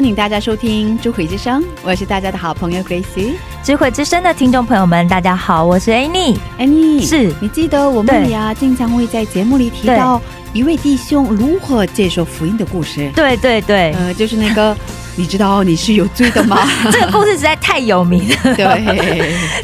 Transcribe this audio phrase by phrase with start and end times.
[0.00, 3.34] 欢迎大家收听《智慧之声》，我是大家的好朋友 Grace。
[3.62, 6.38] 智慧之声的听众朋友们，大家好，我是 Annie。
[6.58, 10.18] Annie，是你记得我们呀，经常会在节目里提到
[10.54, 13.10] 一位弟兄如何接受福音的故事。
[13.14, 14.74] 对对对，呃，就是那个，
[15.20, 16.66] 你知道你是有罪的吗？
[16.90, 18.36] 这个故事实在太有名了。
[18.56, 18.64] 对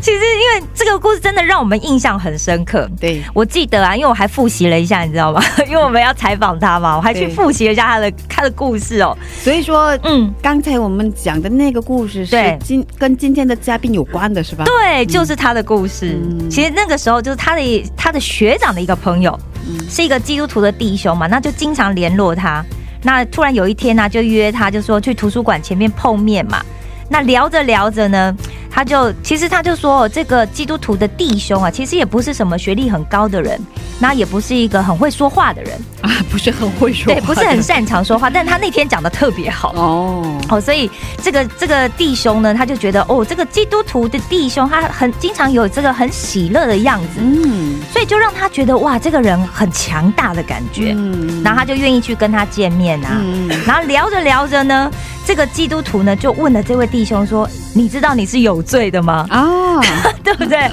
[0.02, 2.86] 其实因为这个故事真的让我们印象很深刻。
[3.00, 5.42] 对，我记得啊，因为我还复习了一下，你知道吗？
[5.66, 9.16] 因为我们要采访他嘛，我还去复习了一下他的他的故事哦。
[9.42, 14.64] 所以说，嗯，刚才我们讲的那个故事是今跟今天的嘉宾有关的，是吧？
[14.66, 16.20] 对，就是他的故事。
[16.22, 22.62] 嗯其实那个时候就是他的他的学长的一个朋友，嗯是一个基督徒的弟兄嘛，那就经常联络他。
[23.06, 26.60] 那突然有一天呢、就约他，就说去图书馆前面碰面嘛。
[27.08, 28.34] 那聊着聊着呢，
[28.70, 33.60] 他就其实他就说，这个基督徒的弟兄啊，其实也不是什么学历很高的人，
[33.98, 39.72] 那也不是一个很会说话的人，啊，不是很会说话对，不是很擅长说话，但他那天讲的特别好。
[39.76, 40.40] 哦。
[40.48, 40.90] 哦，所以
[41.22, 47.76] 这个这个弟兄呢，他就觉得哦，这个基督徒的弟兄，他很经常有这个很喜乐的样子，嗯。
[47.92, 51.42] 所以就让他觉得哇，这个人很强大的感觉，嗯。
[51.42, 53.18] 然后他就愿意去跟他见面啊。
[53.20, 53.48] 嗯。
[53.66, 54.90] 然后聊着聊着呢，
[55.26, 59.26] 这个基督徒呢就问了这位弟兄说：“你知道你是有罪的吗？
[59.28, 59.80] 啊，
[60.22, 60.70] 对不对？”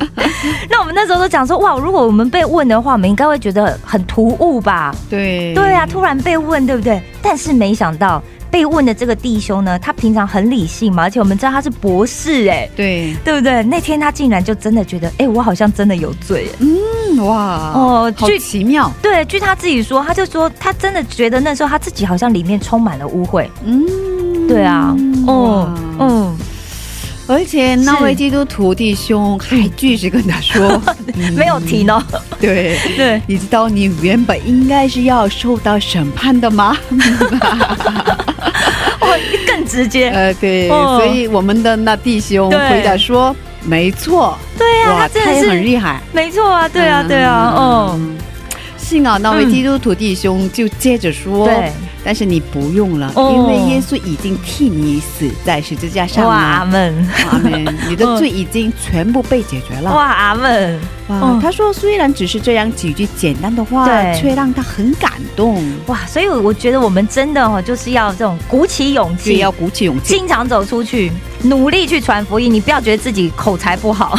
[0.69, 7.01] 那我们那时候都讲说：“哇，如果我们被问的话，我们应该会觉得很突兀吧？”对对啊，突然被问，对不对？
[7.21, 8.21] 但是没想到
[8.51, 13.63] 被问的这个弟兄呢，他平常很理性嘛，而且我们知道他是博士，哎，对，对不对？
[13.63, 16.47] 那天他竟然就真的觉得，哎，我好像真的有罪。
[16.51, 23.47] 哎嗯哇，哦据奇妙，对，据他自己说，他就说他真的觉得那时候他自己好像里面充满了污秽。
[23.63, 24.95] 嗯，对啊，
[25.27, 26.37] 嗯，嗯，
[27.27, 30.79] 而且那位基督徒弟兄还继续跟他说，
[31.15, 32.03] 嗯 没有提呢。
[32.39, 32.77] 对。
[32.95, 36.77] 对，你知道你原本应该是要受到审判的吗？
[39.01, 40.09] 哦，更直接。
[40.09, 45.99] 呃，对，哦所以我们的那弟兄回答说，没错，对啊，他真的他也很厉害。
[46.11, 48.15] 没错啊，对啊，对啊，哦，嗯。
[48.83, 51.71] 幸好那位嗯基督徒弟兄就接着说，对，
[52.03, 56.65] 但是你不用了，哦因为耶稣已经替你死在十字架上哇，阿了。
[56.65, 57.77] 门，阿门！
[57.89, 59.93] 你的罪已经全部被解决了。
[59.93, 65.63] 哇，阿门，哇嗯他说虽然只是这样几句简单的话，对却让他很感动。
[65.87, 70.15] 哇，所以我觉得我们真的哦，就是要这种鼓起勇气，所以要鼓起勇气。
[70.15, 71.11] 经常走出去，
[71.43, 72.51] 努力去传福音。
[72.51, 74.17] 你不要觉得自己口才不好，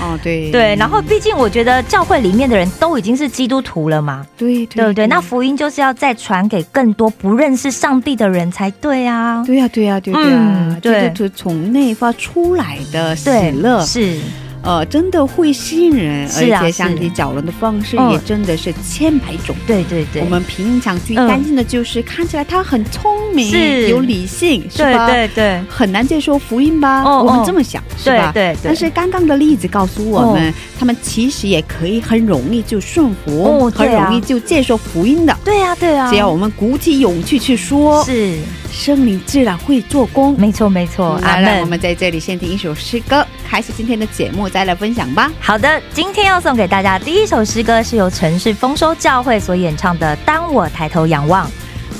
[0.00, 0.74] 哦，对 对。
[0.76, 5.06] 然后，毕竟我觉得教会里面的人都已经是基督徒了嘛，对对不对？
[5.06, 9.42] 那福音就是要再传给更多不认识上帝的人才对啊。
[9.46, 14.18] 对呀、对呀、对呀、嗯对基督徒从内发出来的喜对，乐，是，
[14.62, 19.54] 呃，真的会吸引人，啊而且上是帝找人的方式嗯也真的是千百种。
[19.66, 25.08] 对对对，我们平常最嗯担心的就是看起来他很聪明，是有理性，是吧？
[25.10, 27.02] 对对很难接受福音吧？
[27.04, 28.30] 我们这么想，是吧？
[28.32, 35.36] 对对对，但是刚刚的例子告诉我们，哦他们其实也可以很容易就顺服，很哦对啊容易就接受福音的。
[35.44, 38.38] 对啊对啊，只要我们鼓起勇气去说，是
[38.72, 40.34] 圣灵自然会做工。
[40.38, 41.66] 没错没错，阿来来，我。
[41.72, 45.32] 们在这里先听一首诗歌，开始今天的节目，再来分享吧。
[45.40, 51.46] 好的，今天要送给大家第一首诗歌是由城市丰收教会所演唱的《当我抬头仰望》，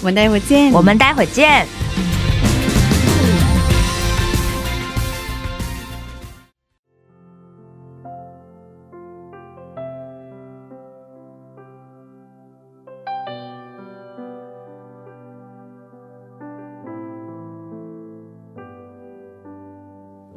[0.03, 0.71] 我们待会儿见。
[0.73, 1.67] 我们待会儿见。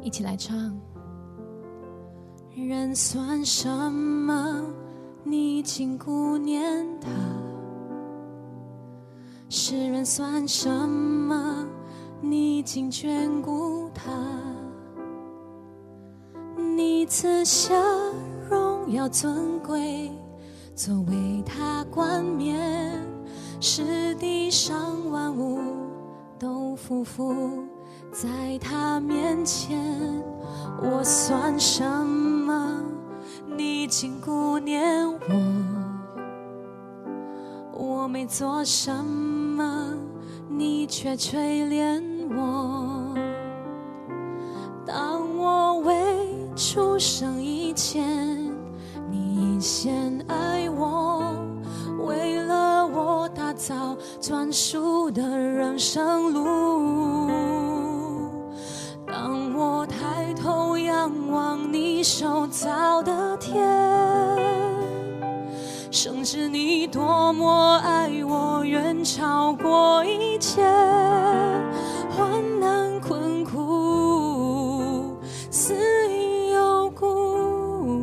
[0.02, 0.95] 一起来唱。
[2.64, 4.64] 人算什么？
[5.22, 7.10] 你竟顾念他；
[9.50, 11.66] 世人算什么？
[12.20, 14.10] 你竟眷顾他。
[16.74, 17.74] 你赐下
[18.48, 20.10] 荣耀尊贵，
[20.74, 23.06] 作为他冠冕，
[23.60, 25.58] 使地上万物
[26.38, 27.34] 都匍匐
[28.18, 29.78] 在他面前。
[30.82, 32.80] 我算什么？
[33.58, 35.18] 你竟顾念我，
[37.74, 39.92] 我没做什么，
[40.48, 42.02] 你却垂怜
[42.34, 43.14] 我。
[44.86, 45.94] 当我未
[46.54, 48.50] 出生以前，
[49.10, 51.34] 你先爱我，
[52.06, 57.75] 为了我打造专属的人生路。
[59.06, 63.64] 当我抬头仰望你手造的天，
[65.90, 70.62] 深知你多么爱我，远超过一切
[72.10, 75.16] 患难困苦、
[75.50, 75.74] 死
[76.10, 78.00] 因有故，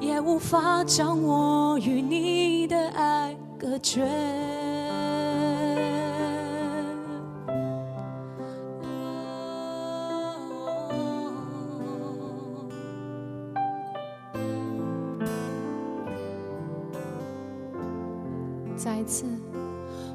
[0.00, 4.04] 也无法将我与你的爱隔绝。
[18.84, 19.24] 再次，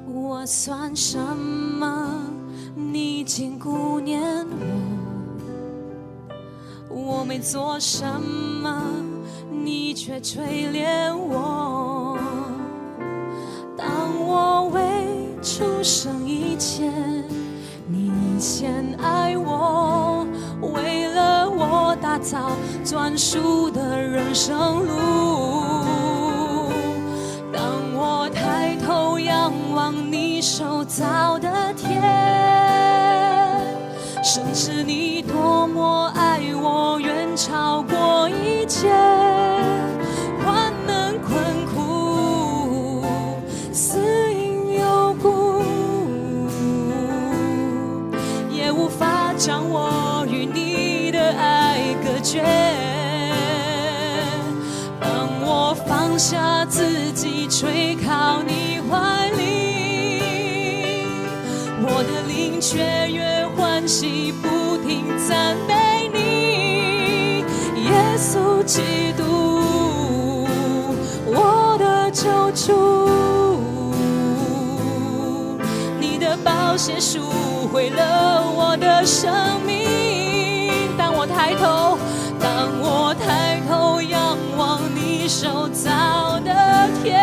[0.06, 2.22] 我算什么？
[2.76, 4.22] 你竟顾念
[6.88, 8.06] 我，我没做什
[8.62, 8.84] 么，
[9.52, 12.16] 你却垂怜我。
[13.76, 13.90] 当
[14.24, 14.80] 我未
[15.42, 16.94] 出生以前，
[17.88, 20.28] 你先爱我，
[20.62, 22.52] 为了我打造
[22.86, 25.79] 专属的人生路。
[30.40, 32.02] 你手造的天，
[34.24, 38.88] 深知你多么爱我，远超过一切
[40.46, 43.04] 万难困苦、
[43.74, 44.00] 死
[44.32, 45.62] 因有故，
[48.50, 52.42] 也无法将我与你的爱隔绝。
[55.02, 58.09] 当我放下自己，吹开
[63.90, 67.44] 越欢喜，不停赞美你，
[67.86, 68.84] 耶稣基
[69.18, 70.46] 督，
[71.26, 73.10] 我的救主。
[76.00, 77.20] 你的宝血赎
[77.74, 80.96] 回了我的生命。
[80.96, 81.98] 当我抬头，
[82.40, 86.54] 当我抬头仰望你手造的
[87.02, 87.20] 天，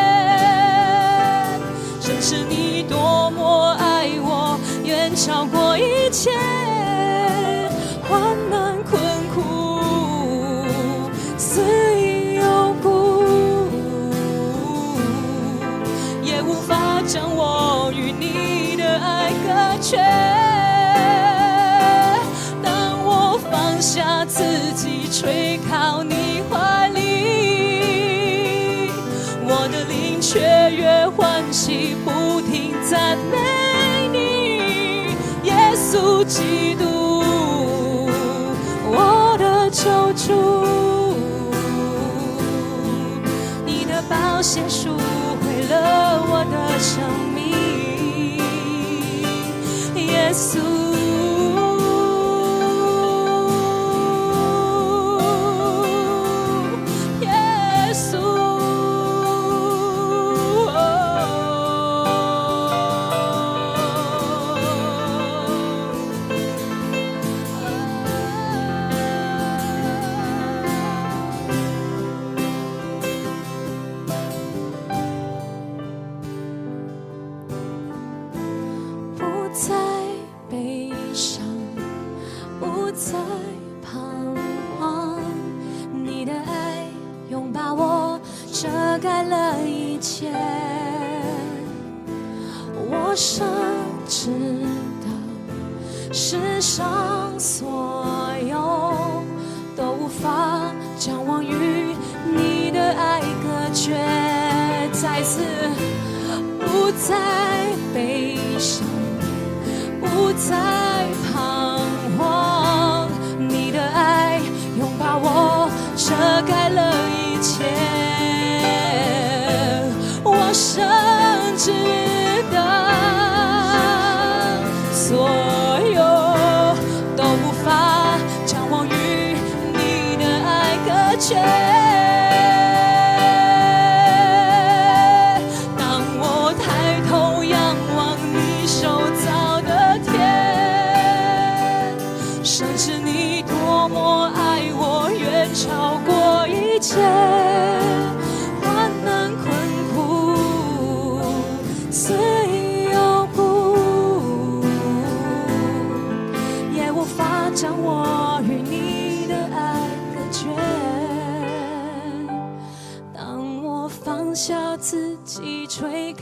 [2.00, 5.55] 深知你多么爱我，远超过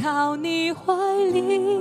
[0.05, 0.93] 靠你怀
[1.33, 1.81] 里，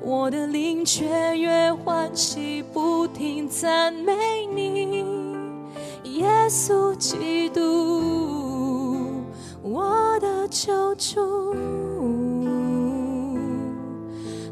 [0.00, 5.04] 我的灵却越欢喜，不停赞美你，
[6.02, 9.22] 耶稣基督，
[9.62, 11.54] 我的救主。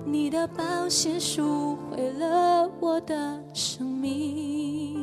[0.06, 4.94] 你的宝血赎回了我的生命。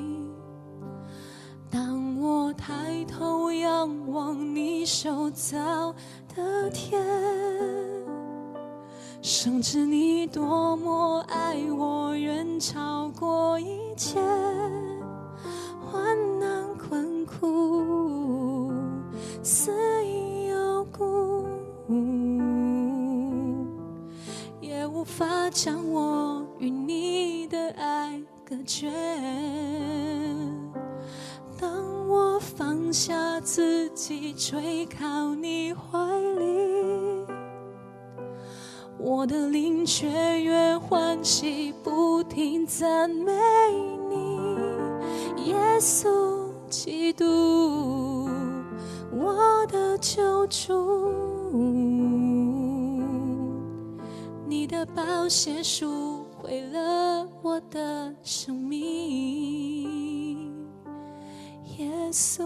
[1.69, 5.93] 当我抬头仰望你手造
[6.35, 7.01] 的天，
[9.21, 14.19] 深知你多么爱我，远超过一切
[15.79, 18.71] 患难困苦，
[19.43, 19.71] 死
[20.05, 21.45] 亦有故，
[24.61, 28.89] 也无法将我与你的爱隔绝。
[31.61, 31.69] 当
[32.09, 35.99] 我放下自己，垂靠你怀
[36.39, 37.23] 里，
[38.97, 40.09] 我的灵却
[40.41, 43.31] 越欢喜，不停赞美
[44.09, 44.47] 你，
[45.45, 46.09] 耶稣
[46.67, 48.27] 基督，
[49.11, 51.13] 我的救主。
[54.47, 60.10] 你的宝血赎回了我的生命。
[61.81, 62.45] 耶稣，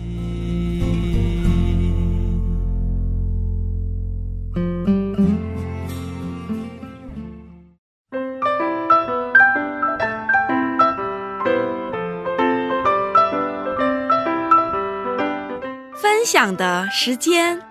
[16.49, 17.70] 的时间。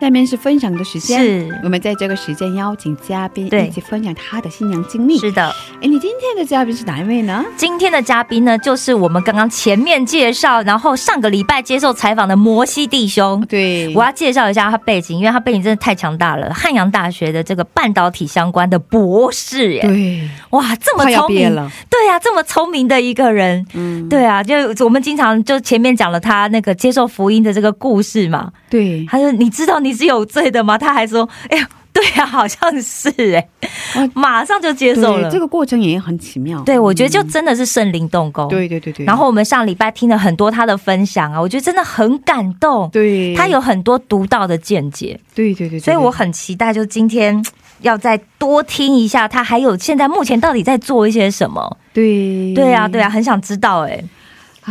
[0.00, 1.60] 下面是分享的时间，是。
[1.62, 5.18] 我们在这个时间邀请嘉宾一起分享他的新娘经历。
[5.18, 7.44] 是的，哎，你今天的嘉宾是哪一位呢？
[7.54, 13.44] 今天的嘉宾呢，就是我们刚刚前面介绍，然后上个礼拜接受采访的摩西弟兄。
[13.46, 30.78] 对，我要介绍一下他背景，因为他背景真的太强大了，汉阳大学的这个半导体相关的博士，哎，对，哇，这么聪明，了，对啊，这么聪明的一个人，嗯，对啊，就我们经常就前面讲了他那个接受福音的这个故事嘛，对，他说你知道你是有罪的吗？
[30.78, 33.48] 他还说，哎呀，对啊，好像是哎、
[33.96, 35.28] 哦马上就接受了。
[35.28, 36.62] 对，这个过程也很奇妙。
[36.62, 38.46] 对我觉得就嗯真的是圣灵动工。
[38.48, 42.88] 对对对对，然后我们上礼拜听了很多他的分享啊，我觉得真的很感动。
[42.90, 47.44] 对他有很多独到的见解，对对对，对所以我很期待，就今天
[47.80, 51.76] 要再多听一下他还有现在目前到底在做一些什么。
[51.92, 54.02] 对对啊，对啊，很想知道哎、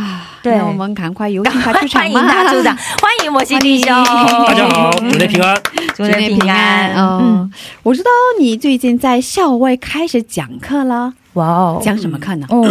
[0.00, 0.56] 啊，对。
[0.56, 2.44] 那我们赶快有请他快欢迎出场吧。
[2.44, 5.60] 他出场，欢迎摩西弟兄，大家好，主内平安。
[5.94, 6.94] 祝你平安。
[6.94, 7.20] 嗯。
[7.20, 7.52] 嗯，，
[7.82, 12.46] 我知道你最近在校外开始讲课了，哇哦，讲什么课呢？
[12.48, 12.66] 哦，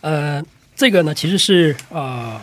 [0.00, 0.42] 呃，
[0.74, 2.40] 这个呢其实是啊、呃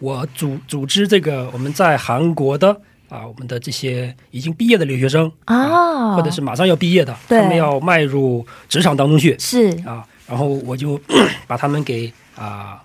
[0.00, 2.68] 我组组织这个我们在韩国的
[3.08, 9.34] 啊、我们的这些已经毕业的留学生啊，或者是马上要毕业的，他们要迈入职场当中去。
[9.38, 9.68] 是。
[9.86, 11.00] 啊，然后我就
[11.46, 12.82] 把他们给啊、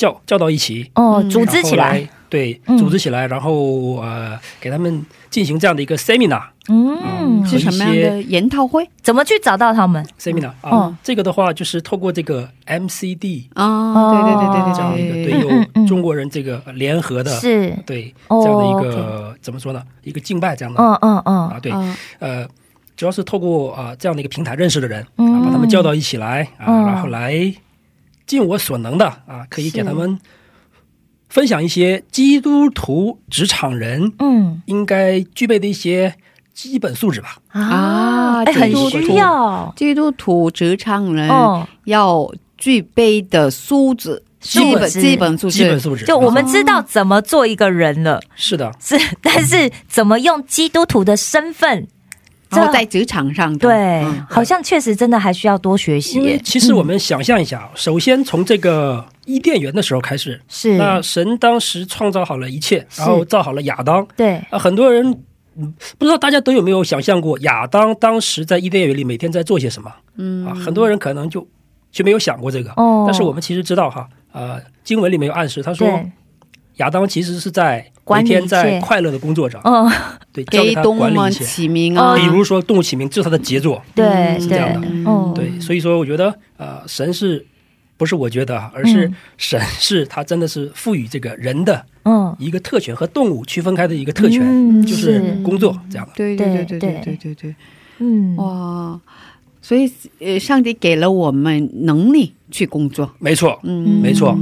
[0.00, 1.92] 教教到一起，哦，嗯组织起来。
[1.98, 2.78] 来对嗯。
[2.78, 8.88] 组织起来，然后呃给他们进行这样的一个 seminar 嗯，是什么样的研讨会？
[9.02, 10.96] 怎么去找到他们？seminar 啊，哦。
[11.02, 13.92] 这个的话就是透过这个 MCD 啊？
[14.12, 19.82] 对对对对对这样一个对有中国人这个联合的是，对哦这样的一个怎么说呢？
[20.04, 20.80] 一个敬拜这样的。
[20.80, 21.48] 嗯嗯嗯。
[21.48, 22.46] 啊，对啊呃，
[22.96, 25.34] 主要是透过啊、这样的一个平台认识的人，嗯。
[25.34, 26.86] 啊，把他们叫到一起来啊，嗯。
[26.86, 27.52] 然后来
[28.30, 30.16] 尽我所能的啊，可以给他们
[31.28, 34.62] 分享一些基督徒职场人嗯。
[34.66, 36.14] 应该具备的一些
[36.54, 37.38] 基本素质吧。
[37.48, 39.74] 啊哎，很需要。
[39.76, 51.99] 基督徒职场人哦，要具备的素质，素基本基本素质，基本素质，就我们知道怎么做一个人了，是的，是， 但是怎么用基督徒的身份，这
[52.50, 56.38] 然后在职场上对嗯，好像确实真的还需要多学习因为。
[56.44, 65.06] 其实我们想象一下，首先从这个伊甸园的时候开始，是，那神当时创造好了一切，然后造好了亚当，对，啊，很多人
[65.56, 69.92] 嗯不知道大家都有没有想象过，亚当当时在伊甸园里每天在做些什么？
[70.16, 70.46] 嗯。
[70.46, 71.46] 啊，很多人可能就
[71.92, 72.70] 就没有想过这个。
[72.72, 73.04] 哦。
[73.06, 75.88] 但是我们其实知道哈，呃，经文里面有暗示，他说，
[76.76, 77.84] 亚当其实是在
[78.18, 79.90] 每天在快乐的工作着哦
[80.32, 82.16] 对给他管理起名啊？
[82.16, 83.82] 比如说动物起名这是他的杰作。
[83.94, 84.88] 对是这样的。
[85.34, 87.44] 对所以说我觉得呃神是
[87.96, 91.84] 不是我觉得啊而是神是他真的是赋予这个人的
[92.38, 96.08] 一个特权和动物区分开的一个特权就是工作这样。
[96.14, 97.54] 对对对对对对对对
[97.98, 98.36] 嗯。
[98.36, 99.00] 哇
[99.62, 103.10] 所以呃上帝给了我们能力去工作。
[103.18, 104.00] 没错嗯。
[104.00, 104.36] 没错。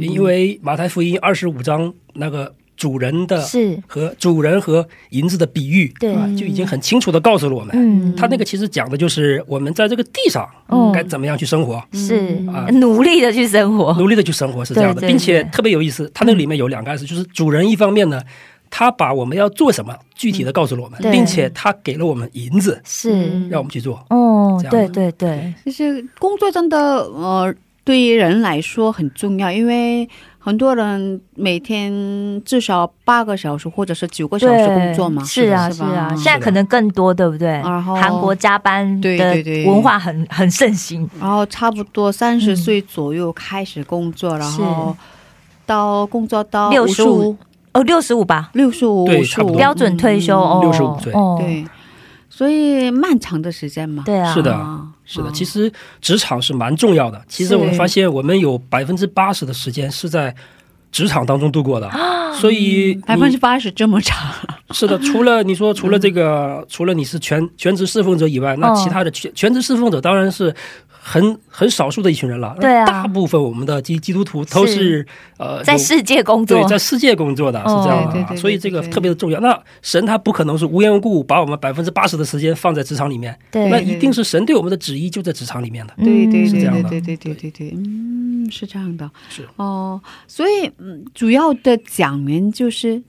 [0.00, 6.14] 因为马太福音二十五章那个主人的是，和主人和银子的比喻，对。
[6.14, 12.40] 啊，就已经很清楚的告诉了我们，嗯，他那个其实讲的就是我们在这个地上嗯该怎么样去生活，是。
[12.50, 18.22] 啊努力的去生活，努力的去生活是这样的，并且特别有意思，他那里面有两个暗示，就是主人一方面呢。
[18.70, 23.10] 他把我们要做什么具体的告诉了我们，并且他给了我们银子，是，
[23.48, 24.04] 让我们去做。
[24.10, 30.06] 哦这，样对对对，就是工作真的呃，对于人来说很重要，因为
[30.38, 31.92] 很多人每天
[32.44, 35.88] 至少八个小时或者是九个小时工作嘛，是啊是吧？
[35.88, 37.48] 啊，现在可能更多，对不对？
[37.48, 42.56] 然后韩国加班对的对对文化很很盛行，然后差不多三十嗯。
[42.56, 44.96] 岁左右开始工作，然后
[45.66, 47.36] 到工作到六十五。
[47.74, 49.42] 哦，六十五吧，六十五、对五十五。
[49.42, 49.56] 差不多。
[49.58, 51.12] 标准退休哦，六十五岁。
[51.12, 51.64] 哦，对，
[52.30, 55.30] 所以漫长的时间嘛，对啊，是的啊是的，啊。
[55.34, 57.20] 其实职场是蛮重要的。
[57.28, 60.34] 其实我们发现，我们有百分之八十的时间是在
[60.92, 61.90] 职场当中度过的，
[62.40, 64.32] 所以百分之八十这么长，
[64.70, 64.98] 是的。
[65.00, 70.54] 除了你说，除了这个，除了你是全全职侍奉者以外，那哦其他的全全职侍奉者当然是
[71.10, 72.54] 很很少数的一群人了。
[72.60, 72.84] 对啊。
[72.84, 75.06] 大部分我们的基基督徒都是
[75.38, 76.60] 呃在世界工作。
[76.60, 79.40] 对，在世界工作的是哦这样的、啊对对对对所以这个特别的重要。
[79.40, 85.94] 那神他不可能是无缘无故把我们百分之八十的时间放在职场里面，对那一定是神对我们的旨意就在职场里面的。
[85.96, 86.88] 对对对是这样的。
[86.90, 87.38] 对对对对。
[87.38, 89.48] 对对，嗯，是这样的，是。
[89.56, 93.00] 哦，所以嗯，主要的讲员就是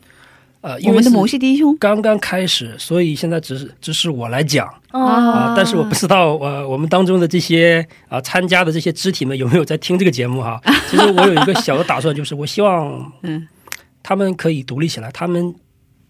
[0.62, 1.76] 呃，因为是我们的某些弟兄。
[1.78, 4.68] 刚刚开始，所以现在只是只是我来讲。
[4.92, 10.60] 啊、啊但是我不知道呃我们当中的这些啊、参加的这些肢体们有没有在听这个节目哈。
[10.90, 13.48] 其实我有一个小的打算，就是我希望 嗯。
[14.02, 15.54] 他们可以独立起来，他们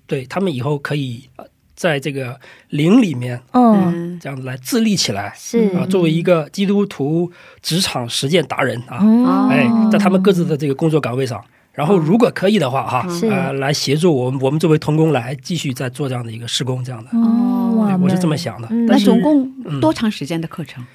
[0.08, 4.20] 对他们以后可以呃在这个灵里面嗯，嗯。
[4.20, 5.76] 这样子来自立起来是。
[5.76, 7.32] 啊，作为一个基督徒
[7.62, 11.44] 职场实践达人啊，嗯哎，在他们各自的这个工作岗位上。
[11.80, 18.68] 然后，如果可以的话，哈，呃，来协助我们，我们作为童工来继续再做这样的一个施工，这样的，哦，哇我是这么想的。
[18.70, 19.80] 嗯那，总共嗯。
[19.80, 20.86] 多长时间的课程？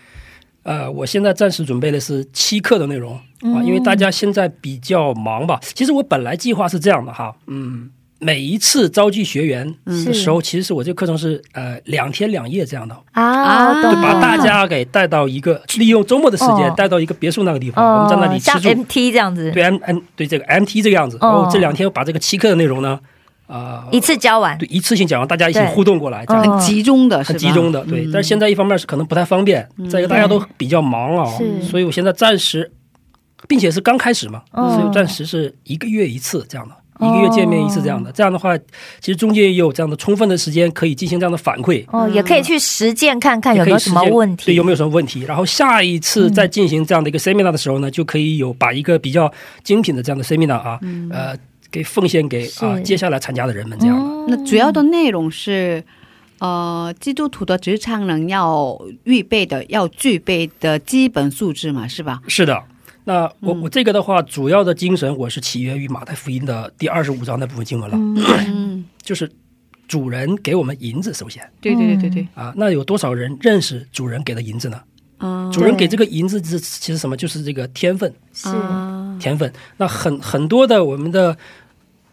[0.63, 3.55] 呃，我现在暂时准备的是七课的内容嗯。
[3.55, 5.59] 啊，因为大家现在比较忙吧。
[5.63, 7.89] 其实我本来计划是这样的哈，嗯，
[8.21, 16.75] 每一次招集学员的时候，其实我这个课程是呃两天两夜这样的，啊，就把大家给带到一个利用周末的时间哦。
[16.77, 18.69] 带到一个别墅那个地方，哦我们在那里吃住。
[18.71, 21.29] MT 这样子，对 M M 对这个 MT 这个样子，哦。
[21.29, 22.99] 然后这两天把这个七课的内容呢，
[23.47, 24.57] 啊、一次教完。
[24.57, 26.43] 对一次性讲完，大家一起互动过来，这样。
[26.43, 26.51] 嗯。
[26.51, 28.07] 很集中的，很集中的，对。
[28.07, 28.11] 嗯。
[28.13, 31.63] 但是现在一方面是可能不太方便，再一个大家都比较忙啊，是。
[31.63, 32.73] 所以我现在暂时，
[33.47, 36.75] 并且是刚开始嘛，嗯所以暂时是一个月一次这样的。
[37.01, 38.57] 一个月见面一次这样的，这样的话，
[39.01, 45.23] 其实中间也有这样的充分的时间可以进行这样的反馈，哦，也可以去实践看看有没有什么问题，对，有没有什么问题？
[45.23, 50.79] 然后下一次再进行这样的一个 seminar 的时候呢，就可以有把一个比较精品的这样的 seminar 啊，
[51.11, 51.37] 呃，
[51.71, 53.97] 给奉献给啊接下来参加的人们这样。
[53.97, 54.05] 的。
[54.05, 55.85] 嗯那主要的内容是，
[56.39, 62.23] 呃，基督徒的职场人要预备的、要具备的基本素质嘛，是吧？
[62.27, 62.59] 是的，
[63.05, 63.61] 那我嗯。
[63.63, 69.31] 我这个的话，主要的精神我是起源于马太福音的第二十五章那部分经文了，嗯， 就是
[69.87, 71.43] 主人给我们银子，首先。
[71.61, 74.81] 对对对对对，啊，那有多少人认识主人给的银子呢？
[75.19, 77.17] 啊，主人给这个银子是其实什么？
[77.17, 79.17] 就是这个天分，是，啊。
[79.21, 79.51] 天分。
[79.77, 81.37] 那很很多的我们的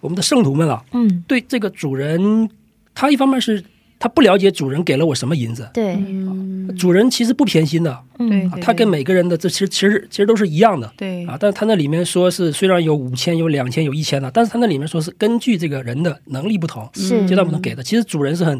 [0.01, 2.49] 我们的圣徒们啊，嗯，对这个主人，
[2.93, 3.63] 他一方面是
[4.01, 10.91] 他不了解主人给了我什么银子，对，嗯，主人其实不偏心的，对嗯，啊他跟每个人的这其实其实其实都是一样的。
[10.97, 11.23] 对。
[11.27, 17.23] 啊，但是他那里面说是虽然有五千、有两千、有一千的，但是他那里面说是根据这个人的能力不同，是。
[17.27, 17.83] 阶段不同给的。
[17.83, 18.59] 其实主人是很，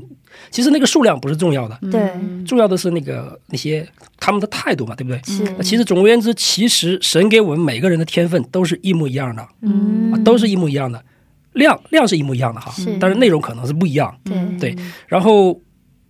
[0.52, 2.12] 其实那个数量不是重要的，对，
[2.46, 3.88] 重要的是那个那些
[4.20, 5.20] 他们的态度嘛，对不对？
[5.26, 5.44] 是。
[5.58, 10.12] 那，其实总而言之，其实神给我们每个人的天分都是一模一样的，嗯。
[10.14, 11.04] 啊，都是一模一样的，
[11.54, 14.16] 量量是一模一样的哈，但是内容可能是不一样。
[14.24, 14.76] 对，对，
[15.08, 15.60] 然后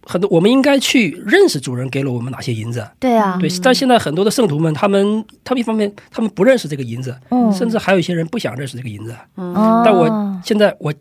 [0.04, 2.88] 很多我们应该去认识主人给了我们哪些银子。
[3.00, 7.52] 对啊，对，但现在很多的圣徒们，他们他们一方面他们不认识这个银子，嗯。
[7.52, 9.16] 甚至还有一些人不想认识这个银子。
[9.36, 10.94] 嗯但我现在我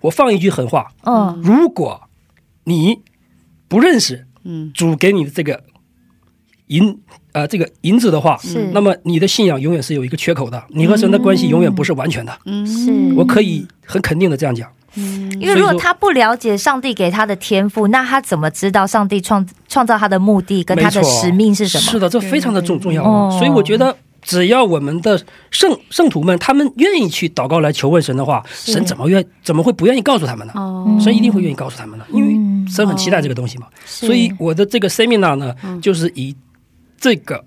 [0.00, 2.00] 我放一句狠话，嗯，如果
[2.64, 3.00] 你
[3.68, 4.70] 不认识嗯。
[4.72, 5.62] 主给你的这个
[6.68, 7.00] 银
[7.32, 12.32] 呃这个银子的话，是那么你的信仰永远是有一个缺口的，你和神的关系永远不是完全的。
[12.44, 14.68] 嗯是我可以很肯定的这样讲。
[14.96, 21.82] 嗯因为如果他不了解上帝给他的天赋，那他怎么知道上帝创创造他的目的跟他的使命是什么？
[21.82, 23.30] 是的，这非常的重重要。
[23.30, 25.18] 所以我觉得，只要我们的
[25.52, 30.52] 圣圣徒们他们愿意去祷告来求问神的话，神怎么愿怎么会不愿意告诉他们呢？
[30.56, 33.68] 哦神一定会愿意告诉他们的，因为嗯神很期待这个东西嘛。
[33.86, 36.34] 是所以我的这个 seminar 呢，嗯就是以
[37.00, 37.42] 这个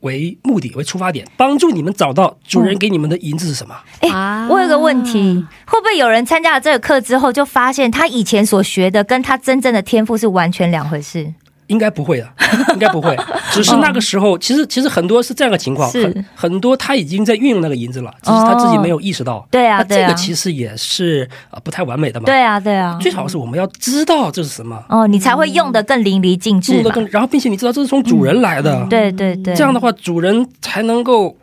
[0.00, 3.74] 为目的为出发点，帮助你们找到主人给你们的银子是什么。
[4.00, 11.32] 哎啊我有个问题，会不会有人参加了这个课之后，就发现他以前所学的跟他真正的天赋是完全两回事？
[11.68, 12.28] 应该不会的，
[12.74, 13.16] 应该不会。
[13.52, 19.46] 只是那个时候，其实其实很多是这样的情况，很很多他已经在运用那个银子了，只是他自己没有意识到。
[19.50, 22.26] 对啊，这个，其实也是啊不太完美的嘛。
[22.26, 26.74] 对啊，对啊，最好是我们要知道这是什么，哦，你才会用的更淋漓尽致。
[26.74, 31.36] 用的更，然后并且你知道这是从主人来的，对对对，这样的话主人才能够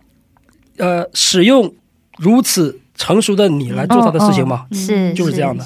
[0.77, 1.71] 呃使用
[2.17, 4.65] 如此成熟的你来做他的事情嘛。
[4.71, 5.63] 是就是这样的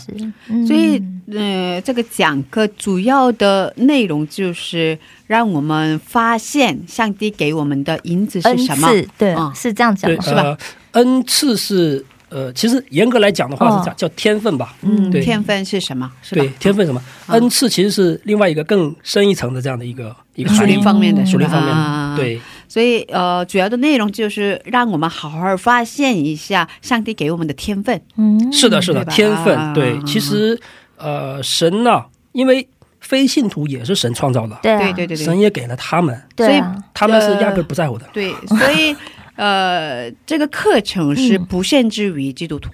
[0.68, 8.88] 所以，呃，这个讲课主要的内容就是让我们发现上帝给我们的银子是什么。
[8.90, 10.42] 赐对嗯是这样讲对，吗？
[10.42, 10.58] 呃，
[11.04, 14.76] 恩赐是呃，其实严格来讲的话是叫叫天分吧。
[14.82, 16.12] 嗯，对天分是什么？
[16.22, 17.02] 是吧对，天分什么？
[17.28, 20.82] 嗯恩赐其实是另外一个更深一层的这样的一个一个属灵。
[20.82, 28.00] 方面的，是吧属灵方面啊的，对，所以呃，主要的内容就是让我们好好发现一下上帝给我们的天分。
[28.16, 29.74] 嗯，是的，是的，天啊分。
[29.74, 30.58] 对，其实
[30.96, 38.08] 呃，神呢、因为非信徒也是神创造的，对啊对对对对神也给了他们，对啊，他们是压根不在乎的。
[38.14, 38.96] 对，所以
[39.36, 42.70] 呃，这个课程是嗯不限制于基督徒，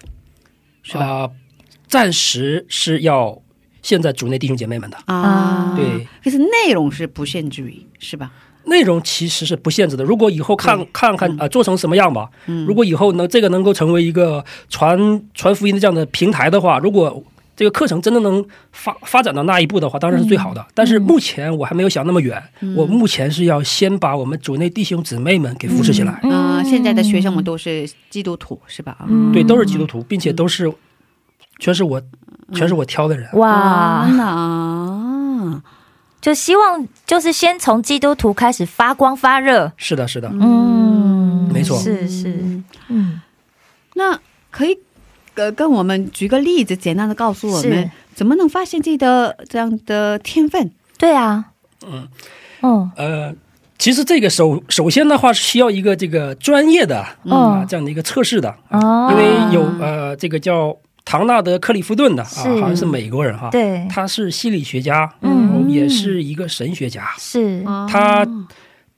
[0.82, 1.06] 是吧？
[1.06, 1.30] 啊、
[1.88, 3.40] 暂时是要
[3.80, 8.32] 现在主内弟兄姐妹们的啊，对，可是内容是不限制于，是吧？
[8.66, 10.04] 内容其实是不限制的。
[10.04, 12.66] 如果以后看看看啊、呃做成什么样吧，嗯。
[12.66, 17.22] 如果以后能这个能够成为一个传传福音的这样的平台的话，如果
[17.56, 20.60] 这个课程真的能发发展到那一步的话，当然是最好的。
[20.60, 20.66] 嗯。
[20.74, 22.42] 但是目前我还没有想那么远，
[22.76, 26.12] 我目前是要先把我们组内弟兄姊妹们给扶持起来。
[26.30, 28.98] 啊、现在的学生们都是基督徒，是吧？
[29.08, 29.32] 嗯。
[29.32, 30.70] 对，都是基督徒，并且都是
[31.58, 32.02] 全是我
[32.52, 33.26] 全是我挑的人。
[33.32, 35.62] 哇，啊，
[36.26, 41.78] 就希望就是先从基督徒开始发光发热，是的，是的，嗯，没错。
[41.78, 43.20] 是是，嗯，
[43.94, 44.18] 那
[44.50, 44.76] 可以
[45.36, 50.72] 呃跟我们举个例子，简单的告诉我们怎么能发现自己的这样的天分？
[50.98, 51.44] 对啊，
[51.86, 52.08] 嗯，
[52.60, 53.32] 哦，呃，
[53.78, 60.76] 其实这个首首先的话是需要一个这个专业的啊、哦这样的一个测试的，哦，因为有呃这个叫
[61.06, 65.30] 唐纳德·克里夫顿的啊，好像是美国人哈，对，他是心理学家，嗯。
[65.30, 68.26] 然后也是一个神学家，是，他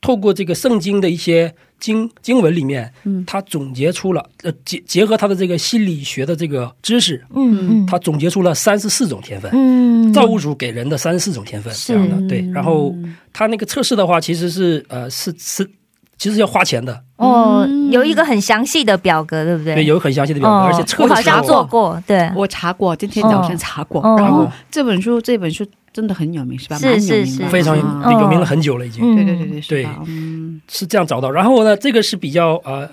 [0.01, 3.23] 透过这个圣经的一些经经文里面，嗯。
[3.27, 9.51] 他总结出了呃结结合他的这个心理学的这个知识，嗯嗯，他总结出了三十四种天分。
[9.53, 12.40] 嗯，造物主给人的三十四种天分，这样的对。
[12.53, 12.94] 然后
[13.35, 15.68] 他那个测试的话，其实是呃是是，
[16.16, 19.74] 其实要花钱的，哦，有一个很详细的表格，对不对？
[19.74, 24.16] 对，有很详细的表格，哦而且测我好像做过，对，我查过，今天早上查过，哦。
[24.18, 26.78] 然后哦这本书这本书真的很有名，是吧？
[26.78, 27.38] 是蛮有名是是。
[27.40, 29.02] 的非常有名了很久了，已经。
[29.04, 29.96] 嗯对对对对，是对吧？
[30.07, 30.61] 嗯。
[30.68, 31.31] 是这样找到。
[31.31, 32.88] 然后呢，这个是比较呃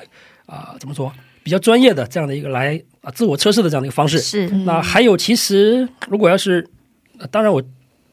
[0.48, 1.12] 啊怎么说，
[1.44, 4.18] 比较专业的这样的一个来啊自我测试的这样的一个方式。
[4.18, 6.68] 是，那还有，其实如果要是，
[7.20, 7.62] 呃当然我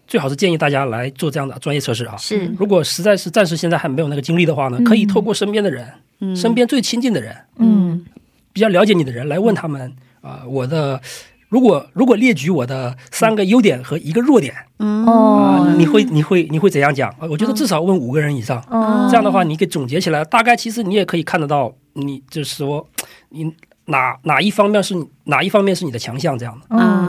[0.07, 2.17] 最好是建议大家来做这样的专业测试啊。
[2.17, 2.47] 是。
[2.59, 5.87] 如果实在是暂时现在还没有那个精力的话呢，可以透过身边的人，
[6.21, 6.37] 嗯。
[6.37, 8.05] 身边最亲近的人，嗯。
[8.53, 11.01] 比较了解你的人来问他们啊、我的
[11.49, 15.79] 如果如果列举我的三个优点和一个弱点嗯。
[15.79, 17.09] 你会你会你会怎样讲？
[17.19, 19.09] 啊我觉得至少问五个人以上，哦。
[19.11, 22.87] 这样的话你给总结起来，大概其实你也可以看得到，你就是说
[23.31, 23.51] 你
[23.87, 26.67] 哪哪一方面是你哪一方面是你的强项这样的。
[26.71, 27.02] 嗯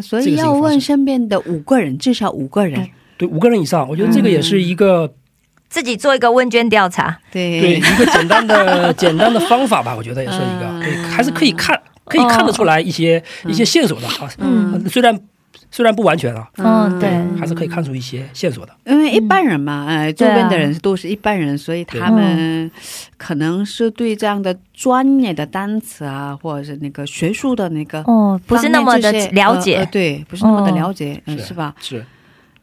[0.00, 2.88] 啊，所以要问身边的五个人，至少五个人。
[3.16, 5.12] 对，五个人以上，我觉得这个也是一个、
[5.68, 7.60] 自己做一个问卷调查，对。
[7.60, 14.30] 对一个简单的 简单的方法吧，我觉得也是一个，可以，还是可以看可以看得出来一些、一些线索的啊。
[14.38, 14.88] 嗯。
[14.88, 15.18] 虽然
[15.70, 17.10] 虽然不完全啊，嗯对。
[17.38, 18.72] 还是可以看出一些线索的。
[18.86, 22.70] 因为一般人嘛，呃，周边的人都是一般人，所以他们
[23.16, 29.76] 可能是对这样的专业的单词啊，或者是那个学术的那个哦，不是那么的了解。
[29.76, 30.74] 呃呃，对，不是那么的哦。
[30.74, 31.74] 了解，嗯，是是吧？
[31.80, 32.04] 是。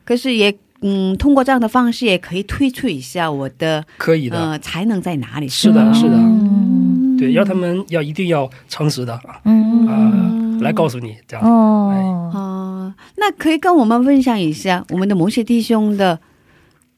[0.03, 5.47] 可是也，嗯，通过这样的方式也可以推出一下我的可以的，呃才能在哪里。
[5.47, 6.86] 是的，是的，嗯
[7.17, 11.45] 对，要他们要一定要诚实的啊，嗯呃，来告诉你这样。
[11.45, 16.19] 哦，哦，那可以跟我们分享一下我们的某些弟兄的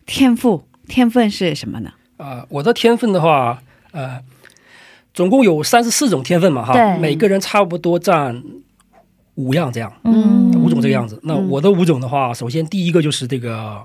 [0.05, 1.91] 天赋天分是什么呢？
[2.17, 4.19] 啊、我的天分的话，呃，
[5.13, 8.43] 总共有三十四种天分嘛，哈，对每个人差不多占
[9.36, 11.17] 五样这样，嗯五种这个样子。
[11.23, 13.82] 那我的五种的话，首先第一个就是这个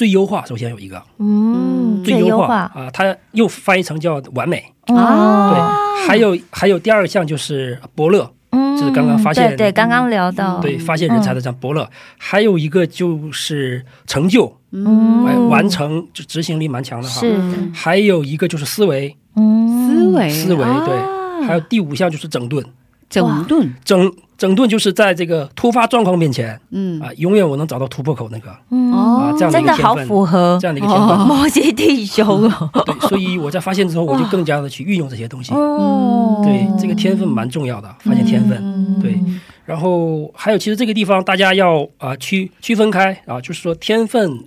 [0.00, 1.02] 最优化，首先有一个。
[1.18, 4.64] 嗯，最优化啊、它又翻译成叫完美。
[4.86, 11.86] 哦，对，还有还有第二项就是伯乐，嗯就是刚刚发现对对，刚刚聊到，对，发现人才的这样伯乐。
[12.16, 17.20] 还有一个就是成就，嗯，哎，完成就执行力蛮强的哈。
[17.20, 17.38] 是，
[17.74, 20.30] 还有一个就是思维，嗯，思维。
[20.30, 20.82] 思维啊。
[20.86, 22.64] 对，还有第五项就是整顿。
[23.10, 26.98] 整顿，整整顿就是在这个突发状况面前嗯。
[27.02, 28.56] 啊，永远我能找到突破口那个。
[28.70, 28.92] 嗯。
[28.92, 31.18] 啊，这样的真的好一个天分，符合这样的一个天分。
[31.26, 32.50] 摩羯弟兄。
[32.50, 35.52] 哦， 对，所以我在发现之后，我就更加的去运用这些东西。
[35.52, 36.40] 哦。
[36.44, 38.56] 对，这个天分蛮重要的，发现天分。
[38.62, 39.00] 嗯。
[39.02, 39.20] 对，
[39.64, 44.44] 然后还有，其实这个地方大家要啊区区分开啊，就是说天分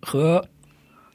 [0.00, 0.44] 和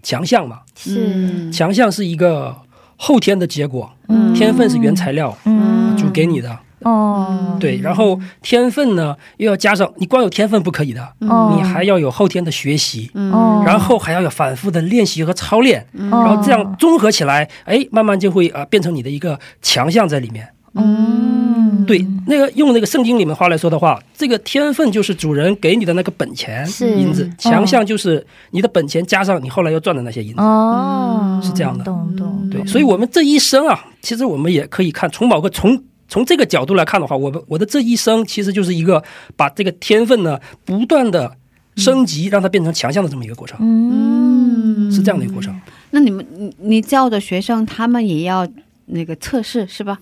[0.04, 0.60] 强项嘛。
[0.76, 2.56] 是，强项是一个
[3.02, 4.34] 后天的结果，嗯。
[4.34, 5.96] 天分是原材料嗯。
[5.98, 6.60] 主给你的。
[6.82, 20.48] 哦，对，然后天分呢又要加上，你光有天分不可以的，哦你还要有后天的学习，哦然后还要有反复的练习和操练，然然后这样综合起来，哎，慢慢就会啊、呃变成你的一个强项在里面。
[20.74, 26.90] 嗯，对，那个用那个圣经里面话来说的话，这个天分就是主人给你的那个本钱是。
[27.00, 30.42] 银子，强项就是你的本钱加上你后来要赚的那些银子。
[30.42, 31.84] 哦，是这样的。
[31.84, 39.04] 懂懂，对，所以我们这一生啊，其实我们也可以看从某个从从这个角度来看的话，我们我的这一生其实就是一个
[39.36, 41.32] 把这个天分呢不断的
[41.76, 45.60] 升级，让它变成强项的这么一个过程，嗯，是这样的一个过程。
[45.92, 48.48] 那你们你你教的学生他们也要
[48.88, 50.00] 那个测试是吧？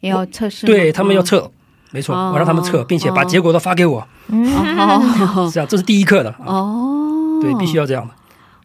[0.00, 1.50] 也要测试，对他们要测，
[1.90, 5.46] 没错，哦我让他们测，并且把哦结果都发给我，哦。
[5.46, 6.46] 是这样，这是第一课的，啊。
[6.46, 8.14] 哦，对，必须要这样的。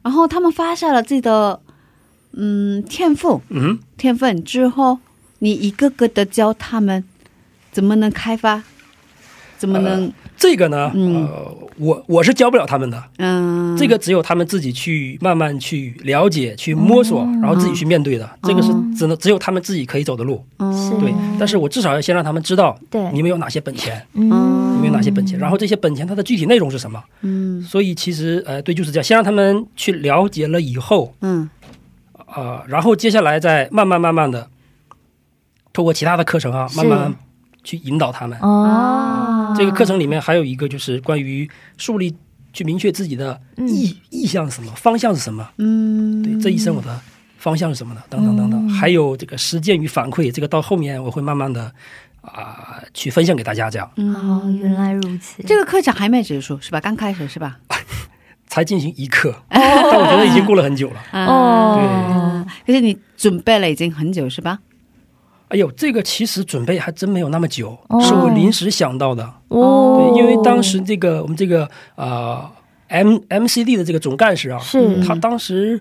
[0.04, 1.60] 然后他们发下了自己的
[2.34, 3.41] 嗯天赋。
[3.50, 5.00] 嗯，天分之后，
[5.39, 7.04] 你一个个的教他们
[7.71, 8.62] 怎么能开发，
[9.58, 11.26] 怎么能这个呢，嗯。
[11.26, 13.76] 呃，我我是教不了他们的，嗯。
[13.78, 18.30] 这个只有他们自己去慢慢去了解、去摸索，然后自己去面对的。
[18.43, 20.43] 这个是只能只有他们自己可以走的路。
[20.60, 21.00] 嗯。
[21.00, 23.12] 对，但是我至少要先让他们知道，对。
[23.12, 24.24] 你们有哪些本钱，嗯。
[24.76, 27.04] 你们有哪些本钱，然后这些本钱它的具体内容是什么。
[27.21, 27.62] 嗯。
[27.62, 31.50] 所以其实呃，对，就是这样，先让他们去了解了以后，嗯。
[32.34, 34.50] 呃，然后接下来再慢慢慢慢的，
[35.71, 37.15] 通过其他的课程啊，慢慢
[37.65, 38.39] 去引导他们。
[38.39, 42.15] 哦，这个课程里面还有一个就是关于树立、
[42.54, 45.45] 去明确自己的意、意向是什么，方向是什么。
[45.58, 46.97] 嗯，对，这一生我的
[47.38, 48.01] 方向是什么呢？
[48.10, 51.69] 等等等等，还有这个实践与反馈，这个到后面我会慢慢的
[52.21, 56.80] 啊、去分享给大家，这样哦，原来如此，这个课程还没结束是吧？
[56.80, 57.58] 刚开始是吧？
[58.47, 61.01] 才进行一课，但我觉得已经过了很久了。
[61.12, 64.60] 哦，对可是你准备了已经很久是吧？
[65.49, 68.01] 哎呦，这个其实准备还真没有那么久，哦。
[68.01, 69.23] 是我临时想到的。
[69.49, 70.12] 哦。
[70.13, 72.49] 对，因为当时这个我们这个呃
[72.88, 75.03] M MCD 的这个总干事啊，是。
[75.03, 75.79] 他当时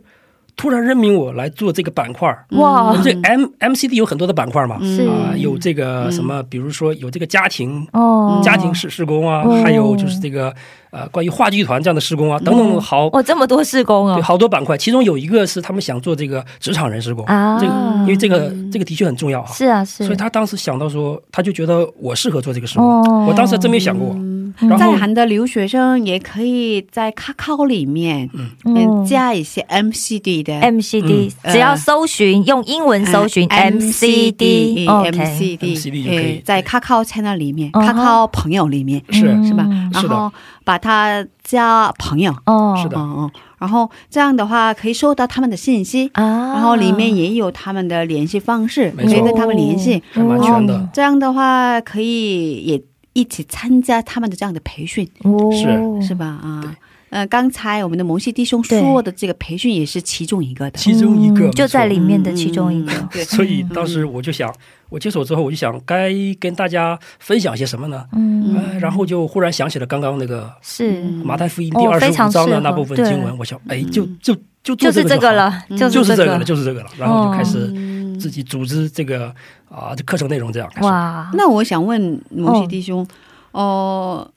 [0.56, 2.44] 突然任命我来做这个板块儿。
[2.50, 2.88] 哇。
[2.88, 9.62] 我们这 M MCD 有很多的板块嘛，是啊、有这个什么，比如说有这个家庭哦，家庭施施工啊，哦。
[9.62, 10.54] 还有就是这个
[10.90, 13.08] 呃关于话剧团这样的施工啊，等等等，好。
[13.08, 17.58] 哦，这么多施工对哦，好多板块，其中有一个是他们想做这个职场人施工，啊。
[17.58, 23.26] 这个因为这个这个的确很重要啊，是啊是，所以他当时想到说，他就觉得我适合做这个施工，哦。
[23.28, 24.14] 我当时还真没想过，
[24.60, 28.50] 嗯在韩的留学生也可以在 Kakao 里面嗯。
[28.64, 30.52] 嗯加一些 MCD 的。
[30.60, 31.52] MCD，、嗯。
[31.52, 36.36] 只要搜寻、用英文搜寻呃 MCD，MCD OK，MCD 就可以。
[36.36, 39.64] 呃在 Kakao channel 里面，Kakao 朋友里面是嗯是吧？
[39.94, 40.14] 是的。
[40.14, 40.32] 然后
[40.64, 42.96] 把它加朋友，哦，是的。
[42.98, 46.22] 嗯嗯，然后这样的话可以收到他们的信息，啊，
[46.54, 50.02] 然后里面也有他们的联系方式，可以跟他们联系。
[50.12, 50.74] 还蛮全的。
[50.74, 52.80] 哦这样的话可以也
[53.14, 55.50] 一起参加他们的这样的培训，哦。
[55.50, 56.08] 是。
[56.08, 56.26] 是吧？
[56.26, 56.76] 啊。
[57.10, 64.52] 呃，刚才我们的蒙西弟兄说的这个培训也是其中一个的，其中一个嗯就在里面的其中一个，嗯对，所以当时我就想，
[64.88, 68.04] 我接手之后我就想该跟大家分享些什么呢？
[68.14, 71.02] 嗯，呃，然后就忽然想起了刚刚那个是。
[71.22, 79.34] 马太福音哦第二十五章的那部分经文，我想，哎，就就就做就是这这个了，就是是这个了，就是这个了，然后就开始嗯自己组织这个
[79.68, 80.70] 啊这课程内容，这样。
[80.80, 83.06] 哇，那我想问蒙西弟兄，
[83.52, 84.30] 哦、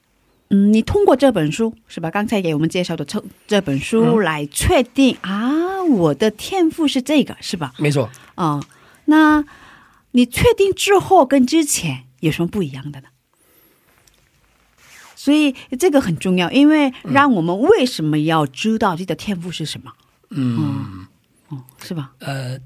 [0.50, 2.10] 嗯，你通过这本书是吧？
[2.10, 7.74] 刚才给我们介绍的这这本书嗯来确定、啊，我的天赋是这个是吧？
[7.78, 8.62] 没错，啊、
[9.06, 9.44] 那
[10.12, 13.08] 你确定之后跟之前有什么不一样的呢？
[15.16, 19.92] 所以这个很重要，因为让我们为什么要知道自己的天赋是什么，
[20.30, 21.06] 嗯，
[21.82, 22.12] 是吧？
[22.20, 22.58] 呃，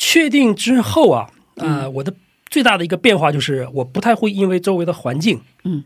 [0.00, 2.10] 确定之后啊，呃，嗯我的
[2.48, 5.84] 最大的一个变化就是，我不太会因为周围的环境，嗯，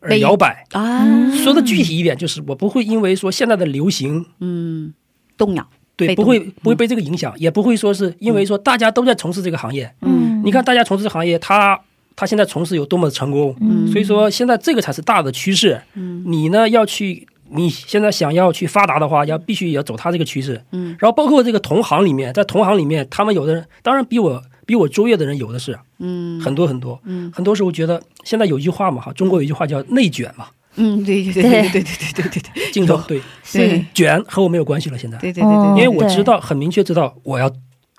[0.00, 0.66] 而摇摆。
[0.72, 4.92] 啊，说的具体一点，就是我不会因为说现在的流行，嗯，
[5.38, 11.80] 动摇，对，不会不会被这个影响，也不会说是因为说大家都在从事这个行业，嗯，你看大家从事这个行业，他
[12.16, 13.86] 他现在从事有多么的成功，嗯。
[13.92, 15.80] 所以说现在这个才是大的趋势。
[15.94, 16.24] 嗯。
[16.26, 20.62] 你呢要去，你现在想要去发达的话，要必须也要走他这个趋势。
[20.72, 27.00] 嗯，然后包括这个同行里面，在同行里面，他们有的人当然比我比我卓越的人有的是，嗯很多很多。
[27.04, 37.50] 嗯很多时候觉得现在有一句话嘛，哈，中国有一句话叫内卷嘛，嗯，对对对对对对对对对对镜头对是，卷和我没有关系了，现在，对对对对，因为我知道很明确知道我要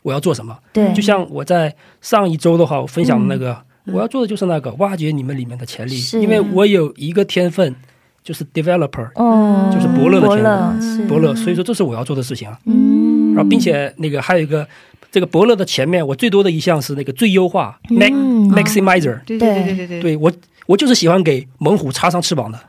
[0.04, 0.58] 我要做什么。
[0.72, 7.76] 对，就像我在上一周的话，我分享的那个，我要做的就是那个挖掘你们里面的潜力，因为我有一个天分，
[8.24, 11.04] 就是 developer 哦，就是伯乐的伯天乐是。
[11.06, 12.58] 伯乐，所以说这是我要做的事情啊。
[12.66, 14.66] 嗯，然后并且那个还有一个
[15.12, 20.02] 这个伯乐的前面，我最多的一项是那个最优化 maximizer，对对对对对。
[20.02, 20.32] 对我
[20.65, 22.60] 我就是喜欢给猛虎插上翅膀的，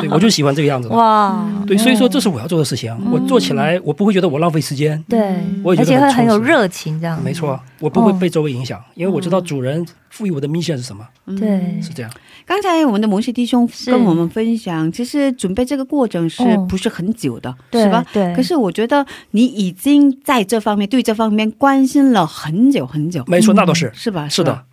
[0.00, 0.88] 对我就喜欢这个样子。
[0.88, 5.02] 哇，对，所以说这是我要做的事情啊，我做起来我不会觉得我浪费时间。
[5.08, 11.06] 对，我也而且会觉得很有热情这样，没错，我不会哦被周围影响，因为我知道主人赋予我的 mission 是什么，
[11.38, 12.10] 对，是这样。
[12.46, 16.66] 刚才我们的蒙西弟兄跟我们分享，其实准备这个过程是哦。
[16.68, 18.04] 不是很久的，对是吧？
[18.12, 24.28] 对，可是我觉得你已经在这方面对这方面关心了很久很久，没错，那倒是，是吧？
[24.28, 24.52] 是的。
[24.52, 24.64] 吧，，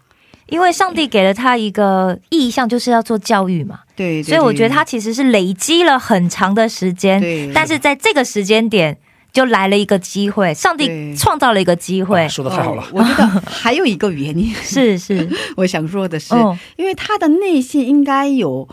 [0.48, 8.98] 因为上帝给了他一个意向，就是要做教育嘛，对，对所以我觉得他其实是累积了很长的时间，对，但是在这个时间点
[9.34, 12.24] 就来了一个机会，上帝创造了一个机会。
[12.24, 12.82] 啊，说的太好了。
[12.84, 12.86] 哦。
[12.94, 18.68] 我觉得还有一个原因，是是， 我想说的是，哦，因为他的内心应该有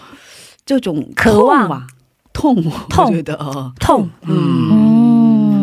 [0.65, 1.69] 这种渴望。
[1.69, 1.87] 痛啊，
[2.33, 4.33] 痛，痛我觉得哦，痛，嗯，
[4.71, 5.12] 嗯，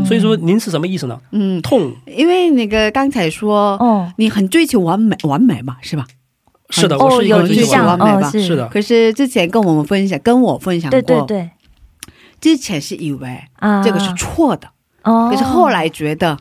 [0.10, 1.18] 所以说您是什么意思呢？
[1.32, 3.78] 嗯，痛因为那个刚才说。
[3.80, 6.06] 哦你很追求完美，完美嘛，是吧？
[6.72, 11.50] 是的，哦，我是一有个追求完美吧哦，是是的，可是之前跟我们分享，跟我分享过，对对对，
[12.42, 14.68] 之前是以为啊，这个是错的，
[15.04, 16.38] 哦，可是后来觉得，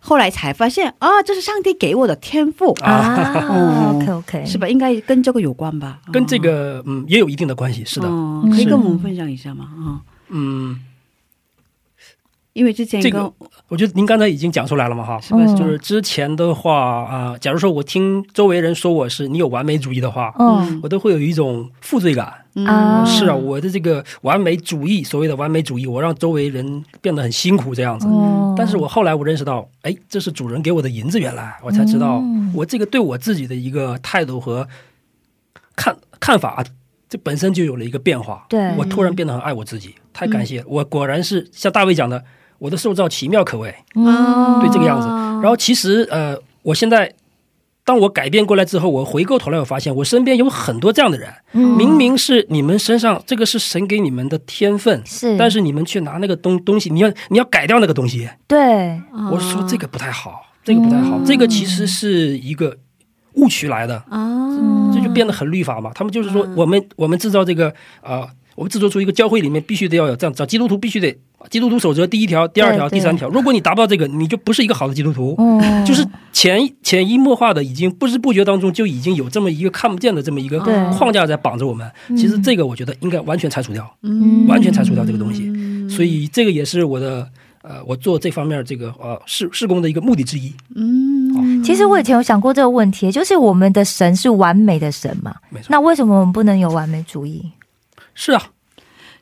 [0.00, 4.68] 后来才发现啊，这是上帝给我的天赋，啊哦，OK OK，是吧？
[4.68, 6.00] 应该跟这个有关吧？
[6.12, 7.84] 跟这个嗯也有一定的关系。
[7.84, 9.64] 是的，哦可以跟我们分享一下吗？
[9.76, 10.78] 啊、嗯，
[12.52, 13.32] 因为之前、这个
[13.68, 20.78] 我觉得您刚才已经讲出来了嘛，哈，是就是之前的话啊、假如说我听周围人说我是你有完美主义的话，嗯。
[20.82, 22.30] 我都会有一种负罪感。
[22.54, 22.66] 嗯。
[22.66, 23.04] 啊。
[23.06, 28.06] 是啊，我的这个完美主义，所谓的完美主义，我让周围人变得很辛苦这样子。
[28.06, 32.52] 哦，但是我后来我认识到，哎，这是主人给我的银子，原来我才知道，嗯。
[32.54, 34.68] 我这个对我自己的一个态度和
[35.74, 36.62] 看看法，
[37.08, 38.44] 这本身就有了一个变化。
[38.50, 38.74] 对。
[38.76, 40.60] 我突然变得很爱我自己，太感谢。
[40.60, 40.66] 了！
[40.68, 42.22] 我果然是像大卫讲的，
[42.62, 45.08] 我的受造奇妙可畏，嗯对这个样子。
[45.42, 47.12] 然后其实呃，我现在
[47.84, 58.28] 当我改变过来之后，我回过头来，我发现我身边有很多这样的人，嗯明明是你们身上这个是神给你们的天分，是，但是你们却拿那个东东西，你要你要改掉那个东西。
[58.46, 59.02] 对，
[59.32, 62.76] 我说这个不太好，这个不太好，嗯这个其实是一个
[63.32, 64.48] 误区来的，啊，
[64.94, 65.90] 这就变得很律法嘛。
[65.92, 68.24] 他们就是说，我们我们制造这个呃
[68.54, 71.16] 我们制作出一个教会里面必须得要有这样，找基督徒必须得
[71.48, 73.28] 基督徒守则第一条、第二条、第三条。
[73.28, 75.34] 如果你达不到这个，你就不是一个好的基督徒。
[75.38, 80.58] 嗯就是潜潜移默化的，已经不知不觉当中就已经有这么一个看不见的这么一个
[80.92, 81.90] 框架在绑着我们。
[82.16, 85.50] 其实这个我觉得应该完全拆除掉，嗯完全拆除掉这个东西。
[85.88, 87.28] 所以这个也是我的
[87.62, 90.52] 呃，我做这方面这个呃事事工的一个目的之一。
[90.74, 95.34] 嗯，其实我以前有想过这个问题，就是我们的神是完美的神嘛，
[95.68, 97.44] 那为什么我们不能有完美主义？
[98.14, 98.42] 是啊，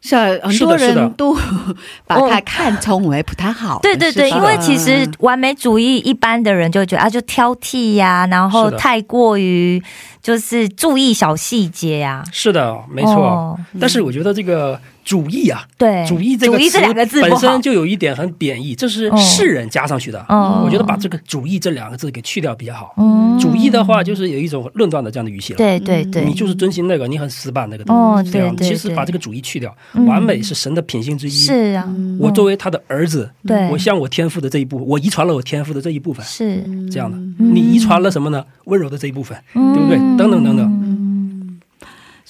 [0.00, 1.34] 是啊，很多人都
[2.06, 9.82] 把它看成为不太好的对对对，因为其实完美主义一般的人就觉得啊，就挑剔呀、然后太过于
[10.22, 13.14] 就是注意小细节呀、是的，没错。
[13.14, 16.58] 哦但是我觉得这个主义啊，对，主义这个
[17.06, 20.24] 词本身，就有一点很贬义，这是哦世人加上去的。
[20.28, 22.94] 哦我觉得把这个“主义”这两个字给去掉比较好。
[22.98, 25.56] 嗯主义的话，就是有一种论断的这样的语气了。
[25.56, 28.30] 对对对，你就是遵循那个，你很死板那个哦东西。
[28.32, 31.30] 这样对对对其实把这个主义去掉，嗯完美是神的品性之一。
[31.30, 31.88] 是啊，
[32.18, 37.16] 我作为他的儿子，对我向我天赋的这一部分，我遗传了我天赋的这一部分，是，这样的。
[37.16, 38.44] 嗯你遗传了什么呢？
[38.66, 39.96] 温柔的这一部分，嗯对不对？
[40.18, 41.09] 等等等等。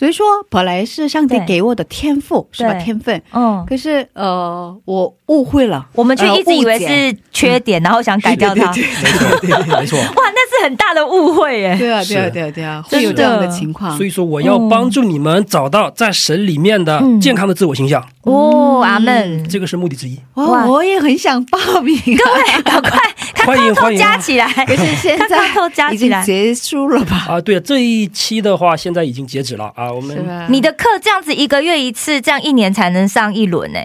[0.01, 2.73] 所以说本来是上帝给我的天赋是吧？
[2.73, 8.73] 天分，嗯，可是呃，我误会了，我们却一直以为是缺点，然后想改掉它。
[8.73, 8.83] 对
[9.43, 9.99] 对没错，没错。
[10.17, 11.77] 哇，那是很大的误会耶！
[11.79, 13.03] 对啊，对啊，对啊，对啊，真的。
[13.03, 13.95] 会有这样的情况。
[13.95, 17.21] 所以说，我要帮助你们找到在神里面的嗯。
[17.21, 19.49] 健康的自我形象，哦，阿门。
[19.49, 20.19] 这个是目的之一。
[20.35, 22.99] 哇哇，我也很想报名啊，对，赶快
[23.47, 26.23] 欢迎欢迎加起来， 可是现看在头加已经起来。
[26.23, 27.27] 结束了吧？
[27.29, 29.91] 啊，对，这一期的话，现在已经截止了啊。
[29.91, 30.47] 我们？
[30.51, 33.79] 你的课这样子一个月一次，这样一年才能上一轮呢、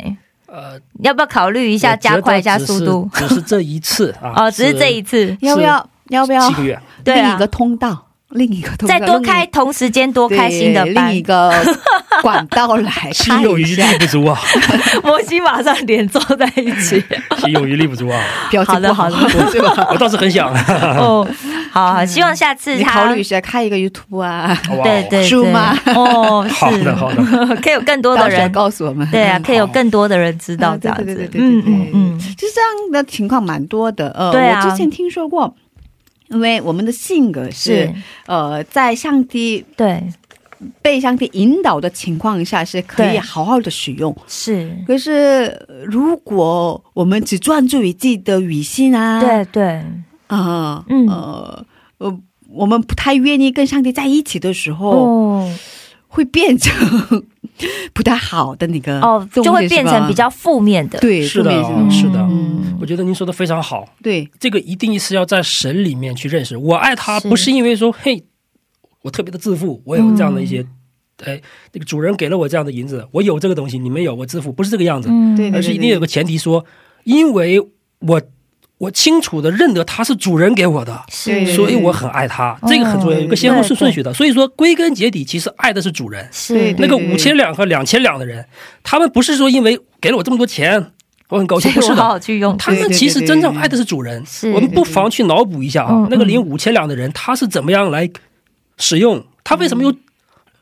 [0.47, 3.09] 呃，要不要考虑一下加快一下速度？
[3.13, 4.33] 只是这一次啊。
[4.35, 6.77] 哦，只是这一次，要不要要不要七个月？
[7.03, 8.04] 对啊另一个通道，
[8.35, 11.21] 另一个通道，再多开同时间多开新的另一。
[11.25, 11.51] 个
[12.21, 14.37] 管道来 心有余力，不足啊，
[15.03, 17.03] 摩西马上连坐在一起。
[17.41, 18.21] 心有余力不足啊。
[18.51, 19.87] 表情不好的好是吧？
[19.91, 20.53] 我倒是很想，
[20.99, 21.27] 哦，
[21.71, 24.55] 好好，希望下次你他考虑一下开一个 YouTube 啊？
[24.83, 29.09] 对对对吗哦，是好的好的，可以有更多的人告诉我们。
[29.09, 31.27] 对啊，可以有更多的人知道啊这样子对对对。
[31.27, 34.09] 对对嗯对嗯嗯，其实这样的情况蛮多的。
[34.15, 35.53] 呃，对啊我之前听说过，
[36.29, 37.95] 因为我们的性格是是，
[38.27, 40.03] 呃，在上帝对，
[40.81, 44.15] 被上帝引导的情况下是可以好好的使用。
[44.27, 45.11] 是，可是
[45.67, 49.83] 呃如果我们只专注于自己的语性啊，对对，
[50.27, 51.07] 啊，嗯。
[51.07, 51.65] 呃
[51.97, 52.19] 呃，
[52.49, 55.55] 我们不太愿意跟上帝在一起的时候，哦。
[56.07, 56.71] 会变成
[57.93, 60.99] 不太好的那个哦，就会变成比较负面的。
[60.99, 61.51] 对，是的
[61.89, 62.19] 是的。
[62.19, 63.87] 嗯，我觉得您说的非常好。
[64.03, 66.57] 对，这个一定是要在神里面去认识。
[66.57, 68.23] 我爱他，不是因为说嘿，
[69.03, 70.65] 我特别的自负，我有这样的一些，
[71.23, 71.41] 哎，
[71.73, 75.35] 那个主人给了我这样的银子，我有这个东西，你没有，我自负，不是这个样子，嗯。
[75.35, 76.65] 对而是一定有个前提说，
[77.05, 77.61] 因为
[77.99, 78.21] 我
[78.77, 81.03] 我清楚的认得他是主人给我的。
[81.09, 84.13] 是所以我很爱他，这个很重要，有个先后顺顺序的。
[84.13, 86.27] 所以说，归根结底，其实爱的是主人。
[86.31, 88.45] 是那个五千两和两千两的人，
[88.83, 90.91] 他们不是说因为给了我这么多钱，
[91.29, 91.95] 我很高兴，不是的。
[91.95, 92.57] 好去用。
[92.57, 94.23] 他们其实真正爱的是主人。
[94.25, 98.09] 是我们不妨去脑补一下啊嗯，那个领五千两的人，他是怎么样来
[98.77, 99.23] 使用？
[99.43, 99.93] 他为什么又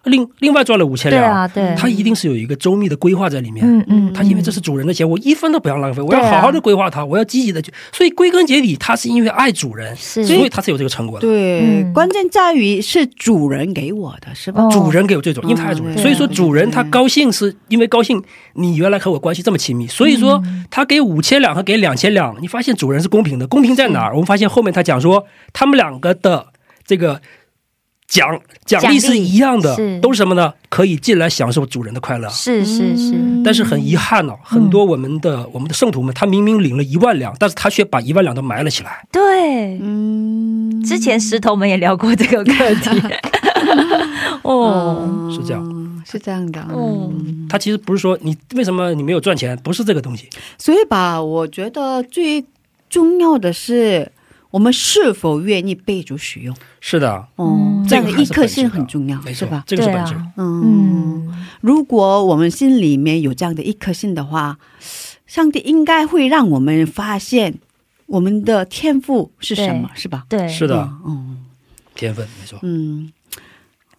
[0.06, 1.24] 另另外赚了五千两？
[1.24, 3.66] 对啊，对，他一定是有一个周密的规划在里面。
[3.66, 7.72] 嗯嗯，他因为这是主人的钱，我一分都不要浪费，我要好好的规划它，我要积极的去。
[7.92, 11.28] 所以归根结底，他是因为爱主人，所以他才有这个成果的。
[11.28, 14.64] 对，嗯关键在于是主人给我的，是吧？
[14.64, 18.22] 哦主人给我这种，因为他爱主人，嗯所以说主人他高兴是因为高兴
[18.54, 24.12] 你原来和我关系这么亲密，所以说嗯他给五千两和给两千两，你发现主人是公平的，公平在哪儿？
[24.12, 26.48] 我们发现后面他讲说他们两个的
[26.86, 27.22] 这个
[28.14, 30.54] 奖奖励是一样的，都是什么呢？
[30.70, 32.30] 可以进来享受主人的快乐。
[32.30, 39.04] 是是是，但是很遗憾哦，很多我们的我们的圣徒们，他明明领了一万两，但是他却把一万两都埋了起来。
[39.12, 39.80] 对。
[39.82, 43.02] 嗯，之前石头们也聊过这个课题。
[44.44, 46.62] 哦，嗯是这样，是这样的。
[46.62, 50.30] 哦嗯，他其实不是说你为什么你没有赚钱，不是这个东西。
[50.60, 52.46] 所以吧，我觉得最
[52.92, 54.12] 重要的是
[54.54, 56.56] 我们是否愿意被主使用。
[56.80, 59.64] 是的，哦嗯，这样的这个一颗心很重要，没错吧，？
[59.66, 60.14] 这个是本质。
[60.14, 64.60] 啊，嗯，嗯，如果我们心里面有这样的一颗心的话，
[65.26, 67.56] 上帝应该会让我们发现
[68.06, 70.26] 我们的天赋是什么，是吧？
[70.30, 71.40] 对，是的，嗯
[71.96, 72.60] 天分没错。
[72.62, 73.12] 嗯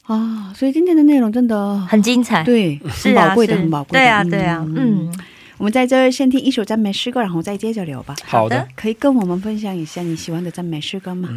[0.05, 2.45] 啊，所以今天的内容真的很精彩。
[2.45, 3.99] 对，是啊，很宝贵的，很宝贵的。
[3.99, 5.13] 对啊，对啊，嗯，
[5.57, 8.15] 我们在这儿先听一首赞美诗歌，然后再接着聊吧。
[8.25, 11.29] 好的的，可以跟我们分享一下你喜欢的赞美诗歌吗？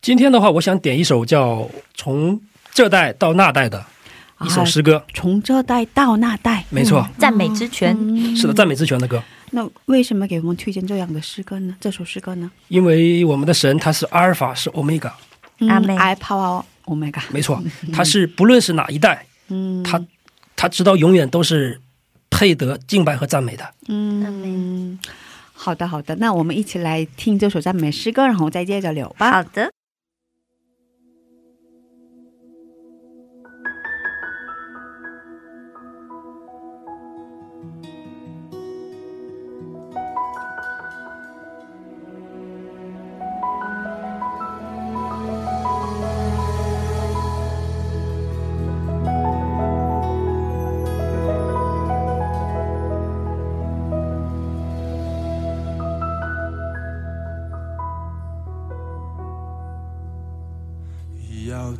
[0.00, 1.56] 今天的话，我想点一首叫
[1.94, 2.40] 《从
[2.72, 3.84] 这代到那代》的，
[4.42, 7.96] 一首诗歌，从这代到那代，没错，赞美之泉。
[7.98, 9.22] 嗯是的，赞美之泉的歌。
[9.50, 11.76] 那为什么给我们推荐这样的诗歌呢？
[11.80, 12.50] 这首诗歌呢？
[12.68, 15.12] 因为我们的神他是阿尔法，是欧米伽，
[15.68, 17.62] 阿妹 I power omega，没错，
[17.92, 20.04] 他是不论是哪一代，嗯，他
[20.56, 21.80] 他直到永远都是
[22.34, 23.64] 配得敬拜和赞美的。
[23.88, 24.98] 嗯，
[25.52, 29.30] 好的好的，那我们一起来听这首赞美诗歌，然后再接着聊吧。
[29.30, 29.70] 好的，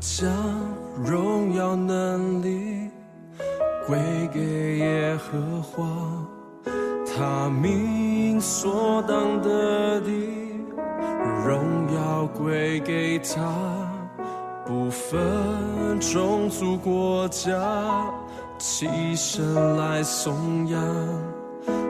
[0.00, 0.30] 将
[1.04, 2.90] 荣耀能力
[3.86, 3.98] 归
[4.32, 5.86] 给耶和华，
[7.06, 10.10] 他名所当得的
[11.46, 13.40] 荣耀归给他，
[14.66, 15.20] 不分
[16.00, 17.52] 种族国家，
[18.58, 20.82] 起身来颂扬。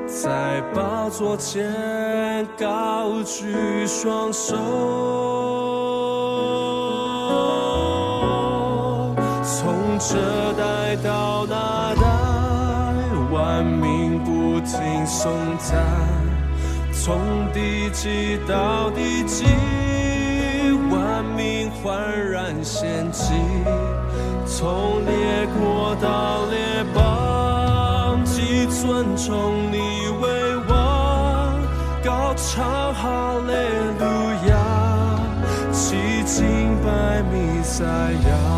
[0.07, 4.55] 在宝座前高举双手，
[10.07, 12.03] 这代到那代，
[13.33, 15.83] 万民不停颂赞，
[16.93, 17.17] 从
[17.55, 19.47] 地极到地极，
[20.91, 21.97] 万民焕
[22.31, 23.33] 然献祭，
[24.47, 29.79] 从列国到列邦，既尊崇你
[30.21, 31.59] 为王，
[32.05, 33.53] 高唱哈利
[33.99, 34.05] 路
[34.51, 34.53] 亚，
[35.73, 35.97] 齐
[36.27, 37.85] 敬拜弥赛
[38.29, 38.54] 亚。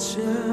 [0.00, 0.49] 宝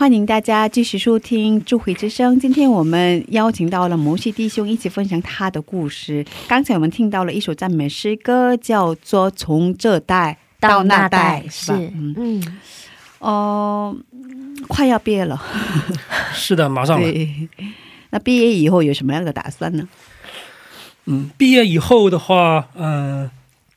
[0.00, 2.34] 欢迎大家继续收听《智慧之声》。
[2.40, 6.24] 今天我们邀请到了摩西弟兄一起分享他的故事。
[6.48, 11.78] 刚才我们听到了一首赞美诗歌，叫做《从这代到那代》，是吧？
[11.78, 12.60] 嗯，嗯，
[13.18, 13.94] 哦、
[14.68, 15.38] 快要毕业了，
[16.32, 17.12] 是的，马上了。
[17.12, 17.50] 对。
[18.08, 19.86] 那毕业以后有什么样的打算呢？
[21.04, 23.30] 嗯，毕业以后的话，嗯、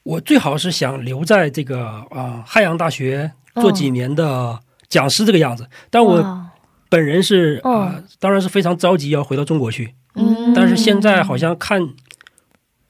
[0.04, 4.58] 我最好是想留在这个啊、汉阳大学做几年的
[4.94, 5.68] 讲师这个样子。
[5.90, 6.46] 但我
[6.90, 9.94] 本人是啊、哦当然是非常着急要回到中国去。
[10.16, 11.90] 嗯但是现在好像看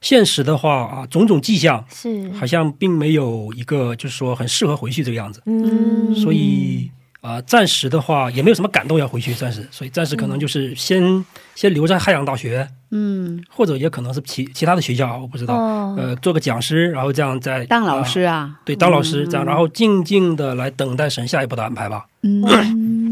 [0.00, 5.42] 现实的话啊，种种迹象是好像并没有一个就是说很适合回去这个样子。
[5.46, 6.90] 嗯，所以
[7.24, 15.54] 啊、暂时的话也没有什么感动要回去，暂时，所以暂时可能就是先、先留在汉阳大学，嗯，或者也可能是其其他的学校，我不知道。
[15.54, 22.04] 哦呃，做个讲师，然后这样再当老师啊啊，对，当老师这样，嗯然后静静的来等待神下一步的安排吧。
[22.22, 22.44] 嗯，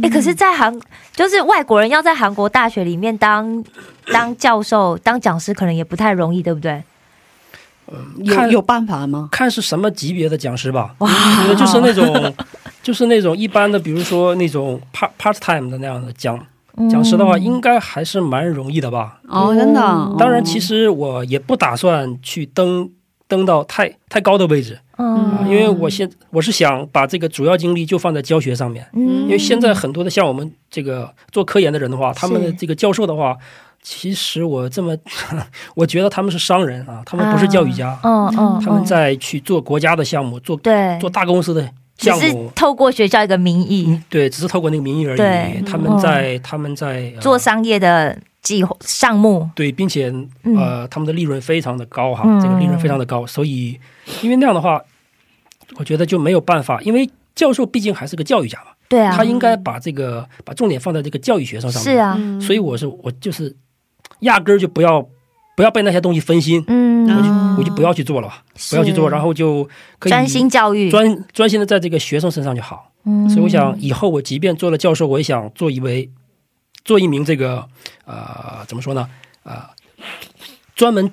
[0.02, 0.78] 哎、可是，在韩
[1.14, 3.64] 就是外国人要在韩国大学里面当
[4.12, 6.82] 当教授、当讲师，可能也不太容易，对不对？
[7.90, 9.28] 嗯有有办法吗？
[9.32, 11.08] 看是什么级别的讲师吧，哇
[11.56, 12.34] 就是那种，
[12.82, 16.38] 就是那种一般的，比如说那种 part part time 的那样的讲
[16.90, 19.20] 讲师的话，嗯应该还是蛮容易的吧。
[19.28, 19.80] 哦，真的。
[19.80, 20.16] 哦。
[20.18, 22.90] 当然，其实我也不打算去登
[23.28, 28.86] 登到太太高的位置，啊嗯因为我现我是想把这个主要精力就放在教学上面。
[28.94, 29.22] 嗯。
[29.22, 33.36] 因为现在很多的像我们这个做科研的人的话，他们的这个教授的话，
[33.82, 34.96] 其实我这么，
[35.76, 40.98] 我觉得他们是商人啊，他们不是教育家，嗯嗯，他们嗯在去做国家的项目，做对。
[41.00, 41.68] 做大公司的
[42.02, 44.00] 只是，透过学校一个名义。
[44.10, 45.62] 对，只是透过那个名义而已。
[45.62, 50.56] 他们在他们在、呃做商业的计划项目，对，并且嗯。
[50.56, 52.40] 呃，他们的利润非常的高哈，嗯。
[52.40, 53.78] 这个利润非常的高，所以
[54.22, 54.80] 因为那样的话，
[55.76, 61.94] 我觉得就没有办法，因为教授毕竟还是个教育家嘛，对啊，他应该把这个把重点放在这个教育学生上面。
[61.94, 63.54] 是啊，所以我是我就是
[64.20, 65.06] 压根儿就不要
[65.62, 68.28] 不要被那些东西分心，嗯，我就嗯我就不要去做了，
[68.70, 69.62] 不要去做，然后就
[70.00, 72.90] 可以专心教育，专专心的在这个学生身上就好。
[73.04, 73.30] 嗯。
[73.30, 76.10] 所以我想以后我即便做了教授，我也想做一位
[76.84, 77.64] 做一名这个
[78.04, 79.08] 呃怎么说呢
[79.44, 79.62] 呃
[80.74, 81.08] 专门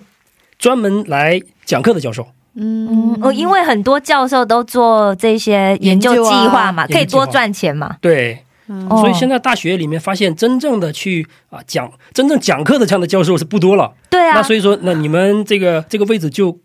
[0.58, 2.28] 专门来讲课的教授。
[2.56, 7.98] 嗯，哦，因为很多教授都做这些研究计划嘛，啊可以多赚钱嘛。
[8.02, 8.44] 对，
[8.90, 13.94] 哦所以现在大学里面发现真正的去啊讲真正讲课的这样的教授是不多了。
[14.10, 16.56] 对啊那，所以说，那你们这个这个位置就，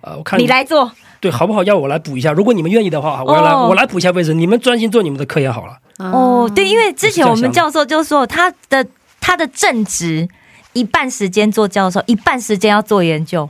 [0.00, 1.64] 呃，我看你来做，对好不好？
[1.64, 5.78] 要我来补一下，如果你们愿意的话，我要来、哦我来补一下位置，你们专心做你们的科研好了。
[5.98, 8.86] 哦，对，因为之前我们教授就说他的
[9.20, 10.28] 他的正职
[10.72, 13.48] 一半时间做教授，一半时间要做研究。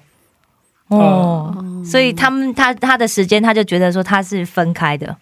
[0.88, 1.54] 哦，
[1.84, 5.14] 所以他们他他的时间他就觉得说他是分开的。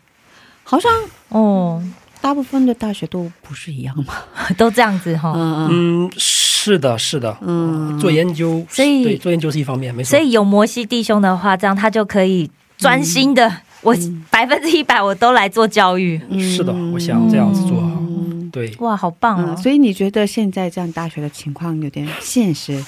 [0.65, 0.93] 好像
[1.29, 1.83] 哦，
[2.23, 4.15] 大部分的大学都不是一样嘛。
[4.57, 5.35] 都这样子哈。
[5.71, 10.11] 嗯是的，是的，嗯，做研究，所以对做研究是一方面，没错。
[10.11, 12.49] 所以有摩西弟兄的话，这样他就可以
[12.79, 13.53] 专心的，
[13.83, 13.95] 我
[14.31, 16.21] 百分之一百我都来做教育。
[16.41, 17.77] 是的，我想这样子做。
[17.79, 19.57] 嗯对，哇，好棒啊嗯，！
[19.57, 22.85] 所以你觉得现在这样大学的情况有点现实，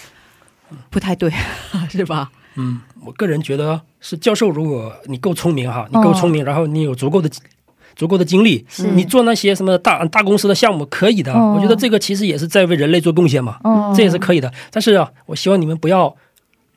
[0.91, 1.33] 不太对，
[1.91, 2.31] 是吧？
[2.57, 7.31] 嗯，我个人觉得是教授，如果你够聪明哈，你够聪明，然后你有足够的
[7.97, 8.65] 足够的精力，
[8.95, 11.33] 你做那些什么大大公司的项目可以的。
[11.33, 14.53] 哦我觉得这个其实也是在为人类做贡献嘛，哦这也是可以的。
[14.71, 16.15] 但是啊，我希望你们不要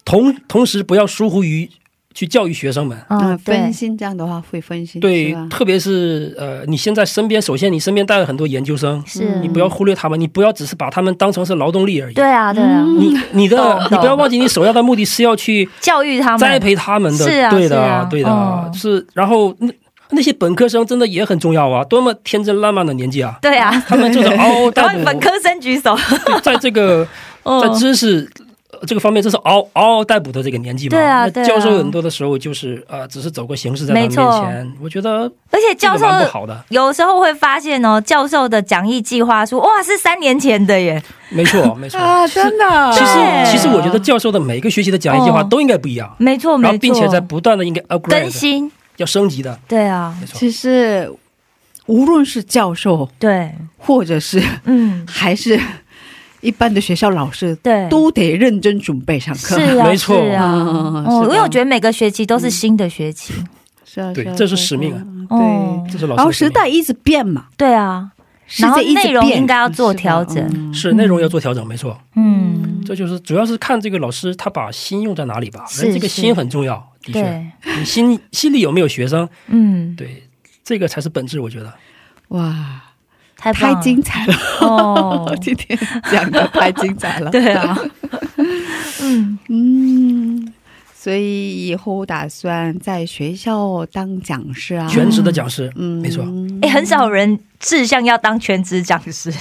[0.05, 1.69] 同同时不要疏忽于
[2.13, 2.97] 去教育学生们。
[3.09, 12.13] 嗯，嗯，分，心这样的话会分心，对，特别是呃，你现在身边，首先你身边带了很多研究生，是你不要忽略他们，你不要只是把他们当成是劳动力而已。
[12.13, 19.05] 对啊，对啊，你你的懂你不要忘记，你首要的目的是要去教育他们，栽培他们的，是啊对的，啊对的，哦是。
[19.13, 19.55] 然后
[20.09, 23.37] 那那些本科生真的也很重要啊，多么天真烂漫的年纪啊！
[23.41, 25.97] 对啊，他们就是嗷嗷待哺，本科生举手，
[26.41, 27.11] 在这个在
[27.43, 28.29] 哦知识
[28.85, 30.89] 这个方面，这是嗷嗷嗷待哺的这个年纪嘛。
[30.91, 31.45] 对啊对啊。
[31.47, 36.63] 教授很多的时候就是呃，只是走个形式在他们面前，我觉得而且教授蛮不好的。
[36.69, 41.99] 有时候会发现哦，教授的讲义计划书哇是三年前的耶，没错， 没错。
[41.99, 42.91] 啊，真的。
[42.91, 45.47] 其实其实我觉得教授的每个学期的讲义计划哦。
[45.49, 50.37] 都应该不一样，没错没错，然后并且在不断的应该 upgrade 更新，要升级的，对啊，没错。
[50.37, 51.11] 其实
[51.85, 55.59] 无论是教授，对，或者是嗯，还是
[56.41, 59.57] 一般的学校老师，对，都得认真准备上课。
[59.57, 60.15] 是啊，没错。
[60.15, 63.33] 是啊，嗯哦，因为我得觉得每个学期都是新的学期，
[63.85, 65.01] 是啊，啊对这是使命啊。
[65.29, 68.11] 对，这是老师的然后时代一直变嘛，对啊，
[68.45, 70.37] 世然后界一直内容应该要做调整。
[70.53, 70.73] 嗯。
[70.73, 71.97] 是内容要做调整，没错。
[72.15, 75.65] 嗯，这就是主要是看这个老师他把心用在哪里吧。
[75.67, 80.23] 是人这个心很重要，的确，对，你心心里有没有学生，嗯，对，
[80.63, 81.73] 这个才是本质，我觉得。
[82.29, 82.81] 哇，
[83.37, 84.35] 太太精彩了！
[84.61, 85.77] 哦，今天
[86.11, 87.29] 讲的太精彩了。
[87.31, 87.77] 对啊，
[89.01, 90.53] 嗯， 嗯，
[90.93, 96.25] 所以以后打算在学校当讲师啊，全职的讲师，嗯，没错。
[96.61, 99.33] 哎，很少人志向要当全职讲师，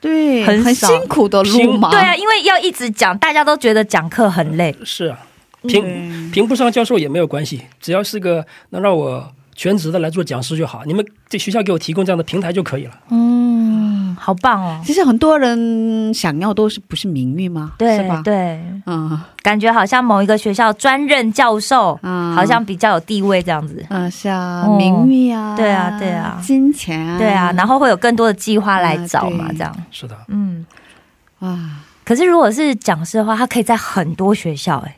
[0.00, 1.88] 对，很辛苦的路拼嘛。
[1.90, 5.31] 对啊，因为要一直讲，大家都觉得讲课很累，是啊，对，
[5.68, 10.82] 评评不上教授也没有关系，只要是个能让我全职的来做讲师就好。
[10.84, 12.92] 你们这学校给我提供这样的平台就可以了。
[13.10, 17.72] 嗯，好棒哦，其实很多人想要都是不是名誉吗？
[17.78, 19.20] 对是对吧？，对，嗯。
[19.42, 23.84] 感觉好像某一个学校专任教授，嗯，好像比较有地位这样子。
[23.90, 24.76] 嗯是啊，哦。
[24.76, 26.40] 名誉啊，对啊对啊。
[26.40, 29.76] 金钱啊，对啊，然后会有更多的计划来找嘛，这样。
[29.90, 30.64] 是的，嗯，
[31.40, 31.58] 哇，
[32.04, 34.96] 可是如果是讲师的话，他可以在很多学校、哎，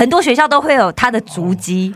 [0.00, 1.94] 很多学校都会有他的足迹。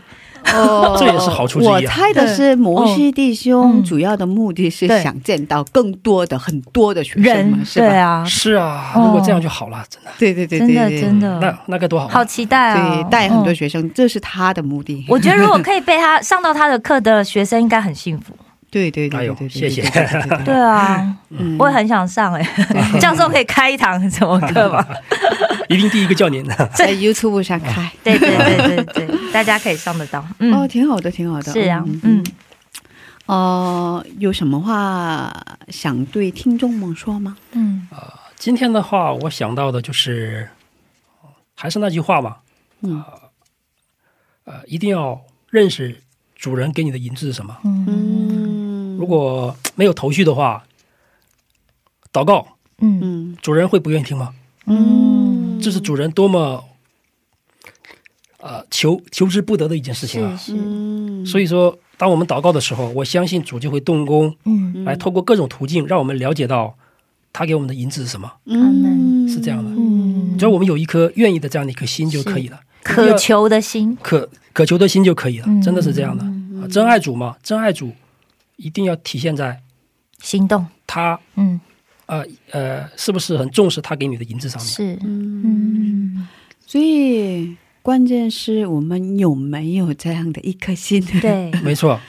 [0.53, 7.87] 哦这也是好处之一啊我猜的是摩西弟兄嗯主要的目的是想见到更多的很多的学生嘛，是吧？
[7.87, 12.11] 对啊，是啊，哦如果这样就好了，真的，对对对真的对对，真的那那该多好啊。
[12.13, 12.93] 好期待啊！
[12.93, 15.03] 对，带很多嗯学生，这是他的目的。
[15.09, 18.31] 我觉得如果可以被他 上到他的课的学生，应该很幸福。
[18.75, 19.81] 对对对谢谢。
[20.43, 21.57] 对啊，嗯。
[21.57, 22.45] 我也很想上哎、
[22.99, 24.85] 教授可以开一堂什么课吗？
[25.69, 26.45] 一定第一个叫您。
[26.45, 26.53] 的。
[26.75, 30.19] 在 YouTube 上开，对对对对对，大家可以上得到。
[30.19, 31.53] 哦，嗯，挺好的，挺好的。
[31.53, 32.23] 是啊，嗯嗯，
[33.27, 35.33] 呃，有什么话
[35.69, 37.37] 想对听众们说吗？
[37.53, 37.87] 嗯。
[38.35, 40.49] 今天的话，我想到的就是，
[41.55, 42.35] 还是那句话嘛，
[42.81, 43.01] 嗯。
[44.43, 46.01] 呃，一定要认识
[46.35, 47.57] 主人给你的银子是什么。
[47.63, 47.85] 嗯。
[47.87, 48.44] 嗯
[48.97, 50.63] 如果没有头绪的话，
[52.11, 52.47] 祷告，
[52.79, 52.99] 嗯。
[53.01, 54.33] 嗯主人会不愿意听吗？
[54.65, 56.63] 嗯，这是主人多么
[58.39, 60.35] 呃求求之不得的一件事情啊！
[60.35, 60.55] 是
[61.25, 64.83] 所以说，当我们祷告的时候，我相信主就会动工，嗯。
[64.83, 66.75] 来透过各种途径，让我们了解到
[67.31, 68.31] 他给我们的银子是什么。
[68.45, 69.27] 嗯。
[69.29, 69.69] 是这样的。
[69.71, 70.37] 嗯。
[70.37, 75.45] 只要我们有一颗愿意的这样的一颗心就可以了，渴求的心，渴渴求的心就可以了。
[75.47, 76.23] 嗯，真的是这样的。
[76.23, 77.91] 啊真爱主嘛，真爱主
[78.57, 79.61] 一定要体现在
[80.19, 81.59] 行动，他嗯，
[82.05, 84.71] 呃呃是不是很重视他给你的银子上面。
[84.71, 85.41] 是，嗯，
[86.17, 86.27] 嗯，
[86.65, 91.03] 所以关键是我们有没有这样的一颗心？
[91.21, 91.51] 对。
[91.61, 91.99] 没错，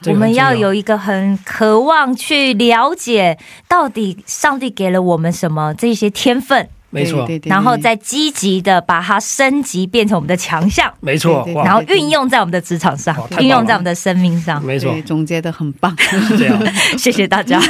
[0.00, 3.36] 这我们要有一个很渴望去了解，
[3.66, 7.26] 到底上帝给了我们什么这些天分，没错。
[7.26, 14.62] 对对对然后再积极的把它升级，变成我们的强项，没错然后运用在我们的职场上运用在我们的生命上。
[14.64, 14.92] 没错。
[14.92, 15.94] 对，总结的很棒。
[15.98, 16.58] 是这样。
[16.98, 17.60] 谢谢大家。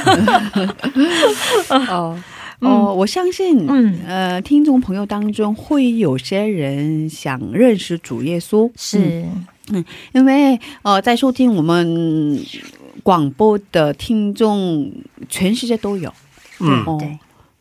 [1.69, 2.19] 哦
[2.61, 4.01] 哦，我相信，嗯。
[4.07, 8.99] 呃，听众朋友当中会有些人想认识主耶稣，是。
[8.99, 9.45] 嗯。
[9.71, 12.45] 是，因为呃，在收听我们
[13.05, 14.91] 广播的听众，
[15.29, 16.13] 全世界都有，
[16.59, 17.19] 嗯，哦对，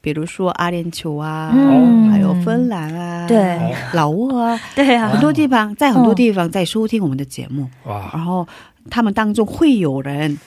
[0.07, 2.09] 比如说阿联酋啊，嗯。
[2.09, 3.57] 还有芬兰啊，对。
[3.57, 5.09] 哦老挝啊，对啊。
[5.09, 8.47] 很，多地方在很多地方在收听我们的节目，哇，然后
[8.89, 10.37] 他们当中会有人，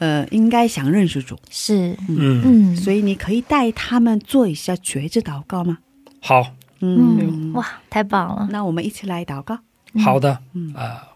[0.00, 5.78] 呃，应该想认识主，是，嗯，嗯，所以你可以带他们做一下觉知祷告吗？
[6.20, 6.44] 好。
[6.80, 9.58] 嗯，嗯，哇，太棒了，那我们一起来祷告。
[10.04, 10.38] 好的。
[10.52, 10.74] 嗯。
[10.74, 11.08] 啊，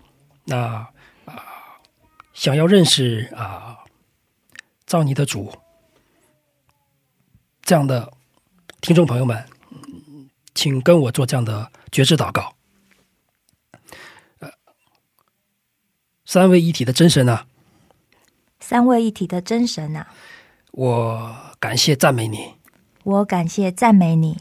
[0.47, 0.89] 那啊，
[2.33, 3.77] 想要认识啊，
[4.87, 5.53] 造你的主
[7.65, 8.13] 这样的
[8.83, 9.43] 听众朋友们，
[9.73, 12.55] 嗯请跟我做这样的觉知祷告。
[14.41, 14.51] 呃，
[16.27, 17.47] 三位一体的真神啊，
[18.61, 20.13] 三位一体的真神啊，
[20.73, 22.55] 我感谢赞美你，
[23.03, 24.37] 我感谢赞美你，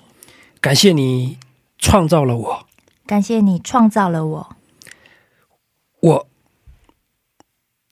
[0.60, 1.40] 感谢你
[1.78, 2.68] 创造了我，
[3.06, 4.56] 感谢你创造了我，
[6.02, 6.28] 我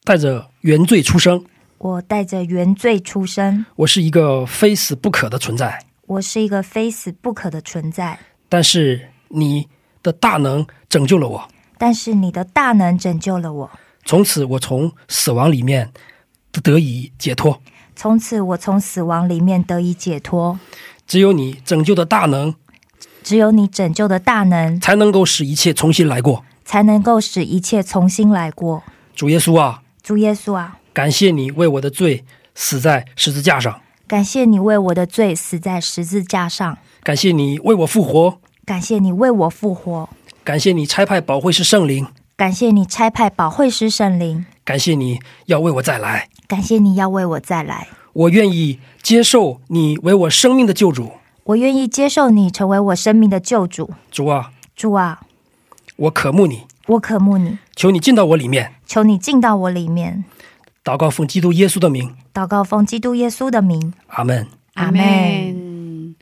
[0.04, 1.46] 带着原罪出生，
[1.84, 5.84] 我带着原罪出生，我是一个非死不可的存在。
[6.06, 9.68] 我是一个非死不可的存在，但是你
[10.04, 11.48] 的大能拯救了我，
[11.80, 13.72] 但是你的大能拯救了我。
[14.06, 15.92] 从此我从死亡里面
[16.52, 17.60] 得以解脱。
[17.96, 20.60] 从此，我从死亡里面得以解脱。
[21.08, 22.54] 只有你拯救的大能，
[23.24, 26.46] 只有你拯救的大能，才能够使一切重新来过。
[26.64, 28.84] 才能够使一切重新来过。
[29.16, 40.10] 主耶稣啊，主耶稣啊，感谢你为我的罪死在十字架上，感谢你为我的罪死在十字架上，感谢你为我复活，感谢你为我复活，
[40.44, 46.28] 感谢你差派保惠师圣灵，感谢你差派保惠师圣灵，感谢你要为我再来。
[46.48, 47.88] 感谢你要为我再来。
[48.12, 51.14] 我愿意接受你为我生命的救主。
[51.46, 53.92] 我愿意接受你成为我生命的救主。
[54.12, 55.22] 主啊，主啊，
[55.96, 58.74] 我渴慕你，我渴慕你，求你进到我里面。
[58.86, 60.26] 求你进到我里面。
[60.84, 64.48] 祷告奉基督耶稣的名，祷告奉基督耶稣的名，阿门。
[64.74, 66.16] 阿门。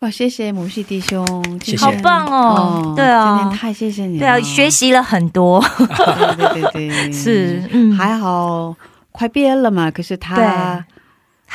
[0.00, 1.24] 哇，谢谢母系弟兄，
[1.62, 1.84] 谢谢。
[1.84, 2.92] 好棒哦！
[2.94, 3.38] 对啊。
[3.38, 5.62] 今啊天，太谢谢你了，对啊，学习了很多。
[5.78, 8.74] 对对对对， 是，嗯，还好，
[9.10, 10.84] 快毕业了嘛，可是他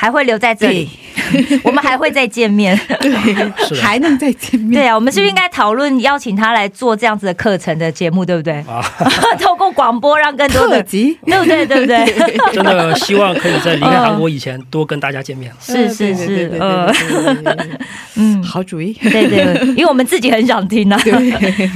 [0.02, 0.90] 还会留在这里，
[1.62, 2.76] 我们还会再见面。
[3.68, 8.54] 是的还能再见面，对啊，我们是不是应该讨论邀请他来做这样子的课程的节目，对不对？
[8.66, 8.82] 啊，
[9.38, 11.64] 透过广播让更多的，对不对？
[11.66, 12.04] 对不对？
[12.52, 15.52] 真的希望可以在离开韩国以前多跟大家见面。
[15.60, 16.58] 是是对对
[16.92, 17.78] 是，
[18.16, 18.92] 嗯，好主意。
[18.94, 21.00] 对对，因为我们自己很想听啊。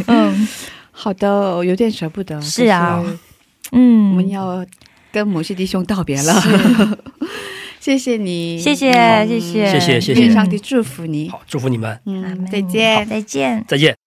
[0.09, 0.49] 嗯
[0.91, 2.41] 好的，有点舍不得。
[2.43, 3.01] 是啊
[3.71, 4.67] 嗯，我们要
[5.13, 6.43] 跟摩西弟兄道别了。
[7.87, 11.29] 谢谢你，谢谢嗯谢谢谢谢谢谢愿上帝祝福你。
[11.29, 13.07] 好，祝福你们，嗯，好再见。
[13.07, 13.65] 再见。
[13.69, 14.06] 再见。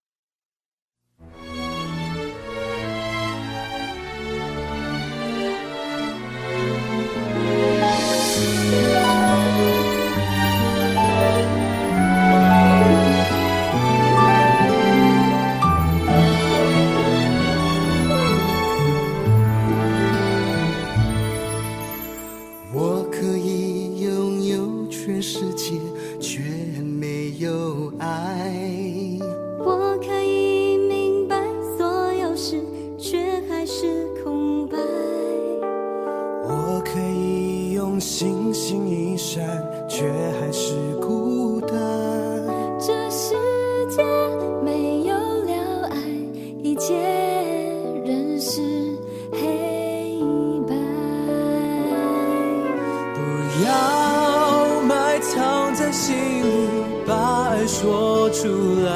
[57.69, 58.47] 说出
[58.83, 58.89] 来。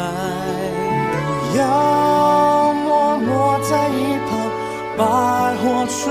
[1.52, 4.32] 不要默默在一旁，
[4.98, 6.10] 把爱活出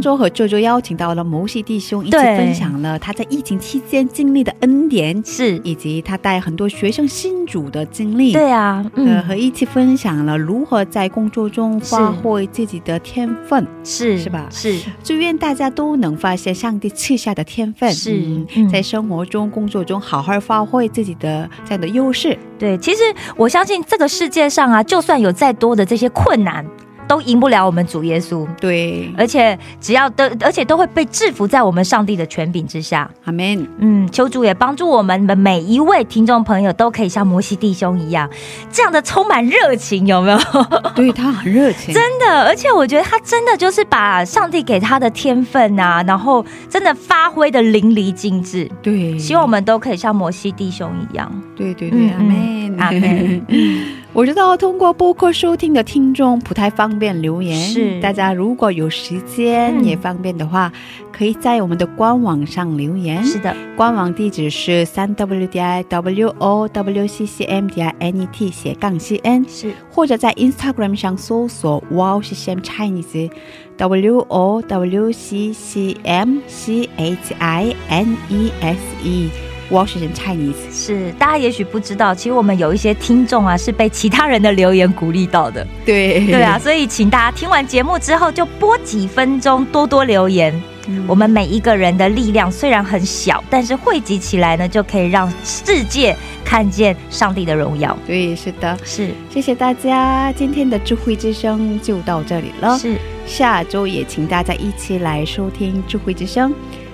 [0.00, 8.32] 周和舅舅邀请到了摩西弟兄一起分享了他在疫情期间经历的恩典，是，以及他带很多学生信主的经历。
[8.32, 13.66] 对啊，呃，嗯，和一起分享了如何在工作中发挥自己的天分。
[13.84, 22.38] 是是吧是，祝愿大家都能发现上帝赐下的天分，是在生活中、工作中好好发挥自己的这样的优势。
[22.58, 22.98] 对，其实
[23.36, 26.64] 我相信这个世界上啊，就算有再多的这些困难，
[27.10, 28.46] 都赢不了我们主耶稣。
[28.60, 33.10] 对，而且只要都，而且都会被制服在我们上帝的权柄之下。
[33.24, 33.66] 阿门。
[33.78, 38.30] 嗯，求主也帮助我们的每一位听众朋友，都可以像摩西弟兄一样，
[38.70, 40.38] 这样的充满热情，有没有？
[40.94, 48.70] 对他很热情，真的，而且我觉得他真的就是把上帝给他的天分啊，然后真的发挥的淋漓尽致。
[48.80, 51.28] 对，希望我们都可以像摩西弟兄一样。
[51.56, 53.42] 对对对，嗯阿门，阿门。
[54.12, 58.00] 我知道通过播客收听的听众不太方便留言，是。
[58.00, 59.84] 大家如果有时间嗯。
[59.84, 60.72] 也方便的话，
[61.12, 63.22] 可以在我们的官网上留言。
[63.24, 69.72] 是的，官网地址是三 w 点 w o w c c m 点 n e t 斜杠 c n，是。
[69.92, 73.30] 或者在 Instagram 上搜索 wow c m Chinese
[73.76, 79.30] w o w c c m c h i n e s e
[79.70, 80.54] wow c m Chinese。
[80.70, 85.66] 是，大家也许不知道，其实我们有一些听众啊，是被其他人的留言鼓励到的。
[85.86, 90.52] 对对啊，，所以请大家听完节目之后，就播几分钟，多多留言。
[90.86, 97.96] 嗯我们每一个人的力量虽然很小，但是汇集起来呢，就可以让世界看见上帝的荣耀。
[98.06, 102.76] 对，是的，是谢谢大家，今天的智慧之声就到这里了。
[102.78, 102.96] 是，
[103.26, 106.52] 下周也请大家一起来收听智慧之声，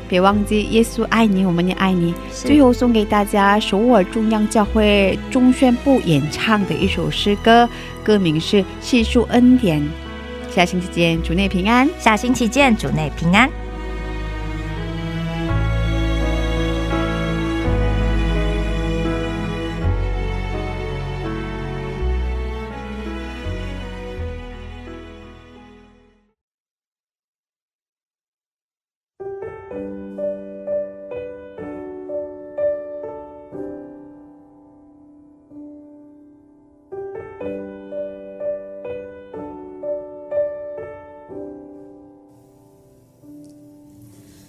[0.09, 2.15] 别忘记耶稣爱你，我们也爱你。
[2.33, 7.69] 最后送给大家首尔中央教会中宣部演唱的一首诗歌，
[8.05, 9.81] 歌名是《细数恩典》。
[10.55, 11.89] 下星期见，主内平安。
[11.99, 13.66] 下星期见，主内平安。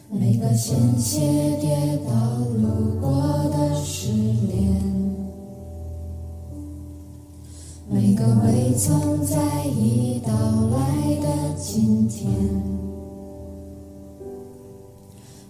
[0.10, 1.20] 每个险些
[1.60, 2.14] 跌倒
[2.56, 3.12] 路过
[3.52, 4.14] 的失
[4.48, 4.82] 恋，
[7.90, 12.32] 每个未曾在意到来的今天，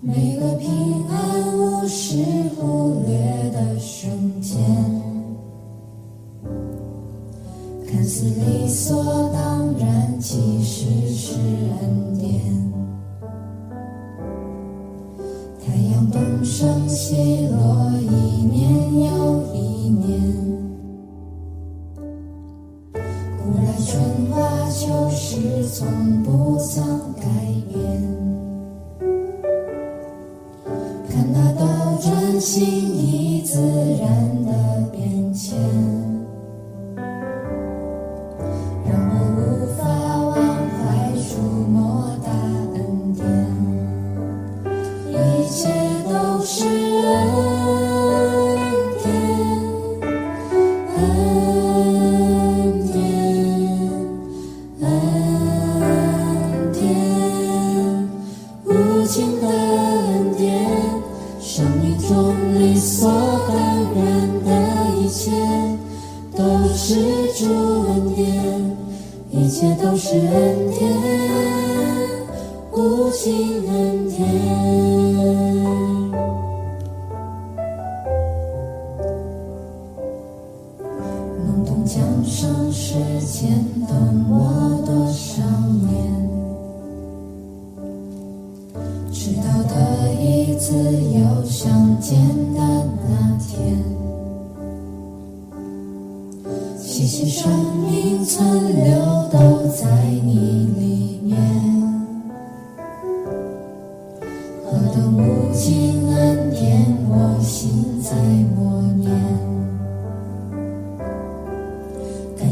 [0.02, 0.87] 每个平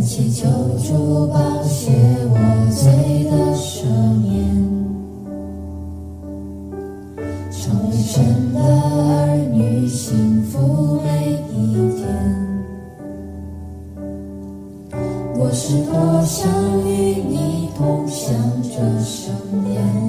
[0.06, 0.48] 祈求
[0.84, 1.92] 主保血
[2.30, 2.38] 我
[2.70, 3.90] 罪的生
[4.20, 4.46] 免，
[7.52, 11.08] 成为神的儿女，幸福每
[11.52, 12.06] 一天。
[15.38, 16.48] 我是多想
[16.88, 16.88] 与
[17.28, 18.32] 你同享
[18.62, 19.34] 这圣
[19.74, 20.05] 宴。